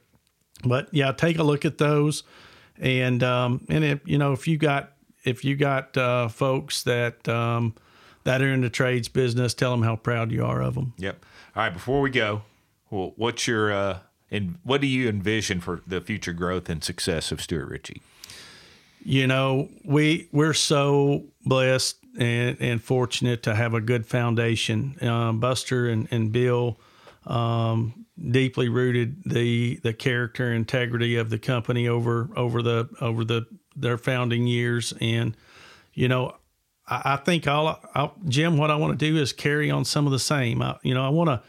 But 0.64 0.90
yeah, 0.92 1.12
take 1.12 1.38
a 1.38 1.44
look 1.44 1.66
at 1.66 1.78
those, 1.78 2.24
and 2.80 3.22
um, 3.24 3.66
and 3.70 3.84
if 3.84 4.00
you 4.06 4.18
know 4.18 4.34
if 4.34 4.48
you 4.48 4.58
got 4.58 4.94
if 5.24 5.46
you 5.46 5.56
got 5.56 5.96
uh, 5.98 6.28
folks 6.28 6.84
that 6.84 7.28
um, 7.28 7.76
that 8.24 8.42
are 8.42 8.52
in 8.52 8.62
the 8.62 8.70
trades 8.70 9.08
business, 9.08 9.54
tell 9.54 9.72
them 9.72 9.84
how 9.84 9.96
proud 9.96 10.32
you 10.32 10.46
are 10.46 10.62
of 10.62 10.76
them. 10.76 10.94
Yep. 10.98 11.26
All 11.56 11.64
right. 11.64 11.74
Before 11.74 12.02
we 12.02 12.10
go, 12.10 12.42
well, 12.90 13.14
what's 13.16 13.48
your 13.48 13.72
uh, 13.72 14.00
and 14.32 14.58
what 14.64 14.82
do 14.82 14.88
you 14.88 15.08
envision 15.08 15.60
for 15.60 15.82
the 15.86 16.02
future 16.02 16.34
growth 16.34 16.70
and 16.70 16.84
success 16.84 17.32
of 17.32 17.42
Stewart 17.42 17.70
Richey? 17.70 18.02
You 19.04 19.28
know, 19.28 19.70
we 19.84 20.28
we're 20.32 20.54
so 20.54 21.26
blessed 21.46 21.98
and, 22.18 22.58
and 22.60 22.84
fortunate 22.84 23.44
to 23.44 23.56
have 23.56 23.74
a 23.74 23.82
good 23.82 24.06
foundation. 24.06 24.96
Um, 25.02 25.40
Buster 25.40 25.88
and, 25.88 26.08
and 26.12 26.32
Bill 26.32 26.80
um, 27.26 28.06
deeply 28.32 28.70
rooted 28.70 29.24
the 29.26 29.80
the 29.84 29.94
character 29.94 30.52
integrity 30.52 31.16
of 31.16 31.30
the 31.30 31.40
company 31.40 31.88
over 31.88 32.30
over 32.36 32.62
the 32.62 32.90
over 33.02 33.24
the 33.24 33.46
their 33.76 33.98
founding 33.98 34.48
years, 34.48 34.94
and 35.00 35.36
you 35.94 36.08
know, 36.08 36.36
I, 36.88 37.14
I 37.14 37.16
think 37.18 37.48
all 37.48 37.80
I, 37.96 38.12
Jim, 38.28 38.58
what 38.58 38.72
I 38.72 38.76
want 38.76 39.00
to 39.00 39.06
do 39.06 39.18
is 39.18 39.34
carry 39.34 39.72
on 39.72 39.86
some 39.86 40.06
of 40.06 40.12
the 40.12 40.20
same. 40.20 40.62
I, 40.62 40.78
you 40.84 40.94
know, 40.94 41.06
I 41.06 41.10
want 41.10 41.30
to 41.30 41.42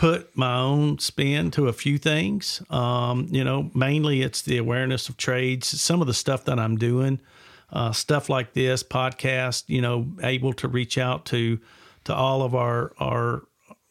put 0.00 0.34
my 0.34 0.56
own 0.56 0.98
spin 0.98 1.50
to 1.50 1.68
a 1.68 1.74
few 1.74 1.98
things. 1.98 2.62
Um, 2.70 3.28
you 3.30 3.44
know, 3.44 3.70
mainly 3.74 4.22
it's 4.22 4.40
the 4.40 4.56
awareness 4.56 5.10
of 5.10 5.18
trades, 5.18 5.78
some 5.78 6.00
of 6.00 6.06
the 6.06 6.14
stuff 6.14 6.46
that 6.46 6.58
I'm 6.58 6.78
doing, 6.78 7.20
uh, 7.70 7.92
stuff 7.92 8.30
like 8.30 8.54
this 8.54 8.82
podcast. 8.82 9.64
You 9.66 9.82
know, 9.82 10.08
able 10.22 10.54
to 10.54 10.68
reach 10.68 10.96
out 10.96 11.26
to 11.26 11.60
to 12.04 12.14
all 12.14 12.40
of 12.40 12.54
our 12.54 12.94
our 12.98 13.42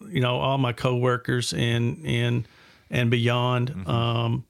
you 0.10 0.20
know 0.20 0.40
all 0.40 0.58
my 0.58 0.74
coworkers 0.74 1.54
and 1.54 2.04
and 2.04 2.48
and 2.90 3.12
beyond. 3.12 3.70
Mm-hmm. 3.70 3.92
Um, 3.92 4.46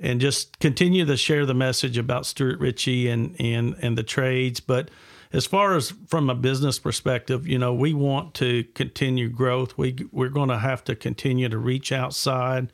and 0.00 0.20
just 0.20 0.58
continue 0.58 1.04
to 1.04 1.16
share 1.16 1.46
the 1.46 1.54
message 1.54 1.96
about 1.96 2.26
Stewart 2.26 2.58
Richey 2.58 3.08
and 3.08 3.36
and 3.38 3.76
and 3.80 3.96
the 3.96 4.02
trades, 4.02 4.58
but 4.58 4.90
as 5.34 5.46
far 5.46 5.74
as 5.74 5.92
from 6.06 6.30
a 6.30 6.34
business 6.34 6.78
perspective, 6.78 7.46
you 7.46 7.58
know, 7.58 7.74
we 7.74 7.92
want 7.92 8.34
to 8.34 8.62
continue 8.74 9.28
growth. 9.28 9.76
We 9.76 9.96
we're 10.12 10.28
going 10.28 10.48
to 10.48 10.58
have 10.58 10.84
to 10.84 10.94
continue 10.94 11.48
to 11.48 11.58
reach 11.58 11.90
outside 11.90 12.70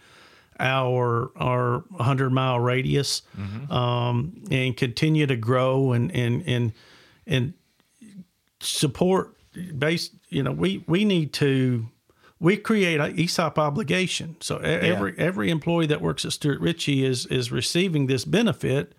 our 0.58 1.30
our 1.36 1.78
100 1.88 2.30
mile 2.30 2.60
radius 2.60 3.22
mm-hmm. 3.36 3.72
um, 3.72 4.44
and 4.50 4.76
continue 4.76 5.26
to 5.26 5.36
grow 5.36 5.92
and 5.92 6.14
and 6.14 6.44
and 6.46 6.72
and 7.26 7.54
support 8.60 9.34
based 9.78 10.12
you 10.28 10.42
know 10.42 10.52
we 10.52 10.84
we 10.86 11.06
need 11.06 11.32
to 11.32 11.86
we 12.40 12.58
create 12.58 13.00
a 13.00 13.08
ESOP 13.18 13.58
obligation 13.58 14.36
so 14.40 14.58
every 14.58 15.14
yeah. 15.16 15.24
every 15.24 15.50
employee 15.50 15.86
that 15.86 16.02
works 16.02 16.26
at 16.26 16.32
Stewart 16.32 16.60
Richey 16.60 17.06
is 17.06 17.24
is 17.26 17.50
receiving 17.50 18.06
this 18.06 18.26
benefit 18.26 18.94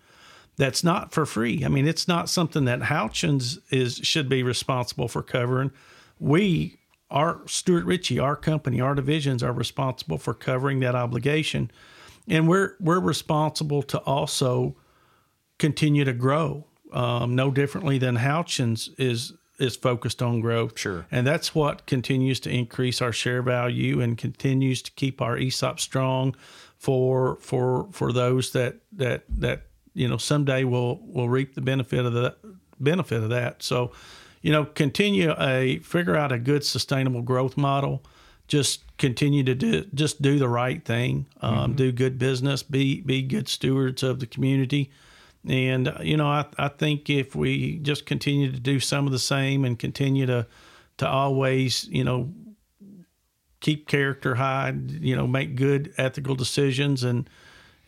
that's 0.62 0.84
not 0.84 1.10
for 1.10 1.26
free. 1.26 1.64
I 1.64 1.68
mean, 1.68 1.88
it's 1.88 2.06
not 2.06 2.28
something 2.28 2.66
that 2.66 2.82
Houchens 2.82 3.58
is 3.70 3.96
should 3.96 4.28
be 4.28 4.44
responsible 4.44 5.08
for 5.08 5.20
covering. 5.20 5.72
We, 6.20 6.78
our 7.10 7.40
Stewart 7.48 7.84
Richey, 7.84 8.20
our 8.20 8.36
company, 8.36 8.80
our 8.80 8.94
divisions 8.94 9.42
are 9.42 9.52
responsible 9.52 10.18
for 10.18 10.34
covering 10.34 10.78
that 10.78 10.94
obligation, 10.94 11.72
and 12.28 12.46
we're 12.46 12.76
we're 12.78 13.00
responsible 13.00 13.82
to 13.82 13.98
also 13.98 14.76
continue 15.58 16.04
to 16.04 16.12
grow. 16.12 16.68
Um, 16.92 17.34
no 17.34 17.50
differently 17.50 17.98
than 17.98 18.18
Houchens 18.18 18.88
is 18.98 19.32
is 19.58 19.74
focused 19.74 20.22
on 20.22 20.40
growth. 20.40 20.78
Sure. 20.78 21.06
And 21.10 21.26
that's 21.26 21.56
what 21.56 21.86
continues 21.86 22.38
to 22.40 22.50
increase 22.50 23.02
our 23.02 23.12
share 23.12 23.42
value 23.42 24.00
and 24.00 24.16
continues 24.16 24.80
to 24.82 24.92
keep 24.92 25.20
our 25.20 25.36
ESOP 25.36 25.80
strong 25.80 26.36
for 26.76 27.36
for 27.40 27.88
for 27.90 28.12
those 28.12 28.52
that 28.52 28.76
that 28.92 29.24
that 29.28 29.62
you 29.94 30.08
know 30.08 30.16
someday 30.16 30.64
we'll 30.64 31.00
we'll 31.02 31.28
reap 31.28 31.54
the 31.54 31.60
benefit 31.60 32.04
of 32.04 32.12
the 32.12 32.36
benefit 32.82 33.22
of 33.22 33.30
that. 33.30 33.62
So, 33.62 33.92
you 34.42 34.52
know, 34.52 34.64
continue 34.64 35.34
a 35.38 35.78
figure 35.78 36.16
out 36.16 36.32
a 36.32 36.38
good 36.38 36.64
sustainable 36.64 37.22
growth 37.22 37.56
model. 37.56 38.02
Just 38.48 38.84
continue 38.98 39.44
to 39.44 39.54
do 39.54 39.84
just 39.94 40.20
do 40.20 40.38
the 40.38 40.48
right 40.48 40.84
thing, 40.84 41.26
um, 41.40 41.54
mm-hmm. 41.54 41.72
do 41.74 41.92
good 41.92 42.18
business, 42.18 42.62
be 42.62 43.00
be 43.00 43.22
good 43.22 43.48
stewards 43.48 44.02
of 44.02 44.20
the 44.20 44.26
community. 44.26 44.90
And 45.48 45.92
you 46.02 46.16
know, 46.16 46.26
I, 46.26 46.46
I 46.58 46.68
think 46.68 47.08
if 47.08 47.34
we 47.34 47.78
just 47.78 48.04
continue 48.04 48.52
to 48.52 48.60
do 48.60 48.78
some 48.78 49.06
of 49.06 49.12
the 49.12 49.18
same 49.18 49.64
and 49.64 49.78
continue 49.78 50.26
to 50.26 50.46
to 50.98 51.08
always, 51.08 51.84
you 51.84 52.04
know, 52.04 52.32
keep 53.60 53.88
character 53.88 54.34
high, 54.34 54.74
you 54.86 55.16
know, 55.16 55.26
make 55.26 55.54
good 55.54 55.94
ethical 55.96 56.34
decisions 56.34 57.04
and 57.04 57.30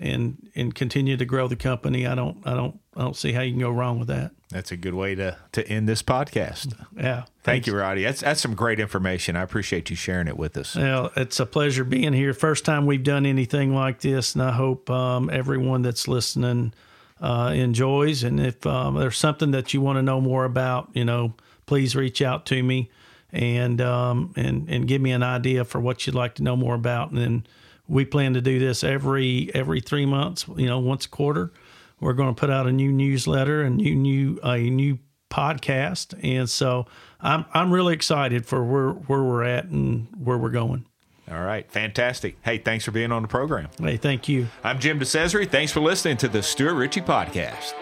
and 0.01 0.51
and 0.55 0.75
continue 0.75 1.17
to 1.17 1.25
grow 1.25 1.49
the 1.49 1.57
company. 1.57 2.07
I 2.07 2.15
don't 2.15 2.39
I 2.45 2.55
don't 2.55 2.81
I 2.97 3.03
don't 3.03 3.17
see 3.17 3.33
how 3.33 3.43
you 3.43 3.53
can 3.53 3.61
go 3.61 3.71
wrong 3.71 3.99
with 3.99 4.09
that. 4.09 4.33
That's 4.51 4.73
a 4.73 4.77
good 4.77 4.95
way 4.95 5.15
to 5.15 5.37
to 5.53 5.67
end 5.69 5.89
this 5.89 6.03
podcast. 6.03 6.75
Yeah. 6.97 7.23
Thank 7.23 7.33
thanks. 7.43 7.67
you, 7.67 7.77
Roddy. 7.77 8.03
That's 8.03 8.21
that's 8.21 8.41
some 8.41 8.55
great 8.55 8.81
information. 8.81 9.37
I 9.37 9.43
appreciate 9.43 9.91
you 9.91 9.97
sharing 9.97 10.29
it 10.29 10.37
with 10.37 10.57
us. 10.57 10.77
Well, 10.77 11.13
it's 11.17 11.41
a 11.41 11.47
pleasure 11.47 11.85
being 11.85 12.13
here. 12.13 12.33
First 12.35 12.65
time 12.65 12.87
we've 12.87 13.03
done 13.03 13.27
anything 13.27 13.75
like 13.75 14.01
this, 14.01 14.35
and 14.35 14.43
I 14.43 14.53
hope 14.53 14.91
um, 14.91 15.31
everyone 15.31 15.83
that's 15.83 16.09
listening 16.09 16.75
uh, 17.21 17.53
enjoys. 17.55 18.23
And 18.23 18.41
if 18.41 18.67
um, 18.67 18.97
there's 18.97 19.19
something 19.19 19.53
that 19.53 19.75
you 19.75 19.81
want 19.81 19.99
to 19.99 20.03
know 20.03 20.21
more 20.21 20.45
about, 20.45 20.91
you 20.95 21.05
know, 21.05 21.35
please 21.67 21.97
reach 21.97 22.23
out 22.23 22.47
to 22.47 22.63
me 22.63 22.91
and 23.33 23.81
um, 23.81 24.33
and 24.37 24.69
and 24.69 24.87
give 24.87 25.03
me 25.03 25.11
an 25.11 25.23
idea 25.23 25.65
for 25.65 25.81
what 25.81 26.07
you'd 26.07 26.15
like 26.15 26.37
to 26.37 26.43
know 26.43 26.57
more 26.57 26.75
about, 26.75 27.11
and 27.11 27.19
then 27.19 27.47
we 27.89 28.05
plan 28.05 28.35
to 28.35 28.41
do 28.41 28.59
this 28.59 28.83
every 28.85 29.51
every 29.55 29.81
three 29.81 30.07
months. 30.07 30.47
You 30.57 30.67
know, 30.67 30.79
once 30.79 31.07
a 31.07 31.09
quarter, 31.09 31.53
we're 32.01 32.13
going 32.15 32.35
to 32.35 32.39
put 32.39 32.51
out 32.51 32.67
a 32.67 32.73
new 32.73 32.93
newsletter 32.93 33.63
and 33.63 33.77
new 33.77 33.95
new 33.95 34.39
a 34.43 34.59
new 34.71 34.99
podcast, 35.31 36.19
and 36.23 36.49
so 36.49 36.87
I'm 37.21 37.45
I'm 37.53 37.73
really 37.73 37.95
excited 37.95 38.47
for 38.47 38.65
where 38.65 38.91
where 38.91 39.23
we're 39.23 39.45
at 39.45 39.67
and 39.67 40.09
where 40.17 40.39
we're 40.39 40.51
going. 40.51 40.87
All 41.31 41.41
right, 41.41 41.71
fantastic. 41.71 42.37
Hey, 42.43 42.59
thanks 42.59 42.85
for 42.85 42.91
being 42.91 43.11
on 43.11 43.23
the 43.23 43.29
program. 43.29 43.69
Hey, 43.81 43.97
thank 43.97 44.29
you. 44.29 44.49
I'm 44.63 44.79
Jim 44.79 45.01
DeCesare. 45.01 45.51
Thanks 45.51 45.73
for 45.73 45.81
listening 45.81 46.19
to 46.19 46.29
the 46.29 46.43
Stewart 46.43 46.75
Richey 46.75 47.01
Podcast. 47.01 47.73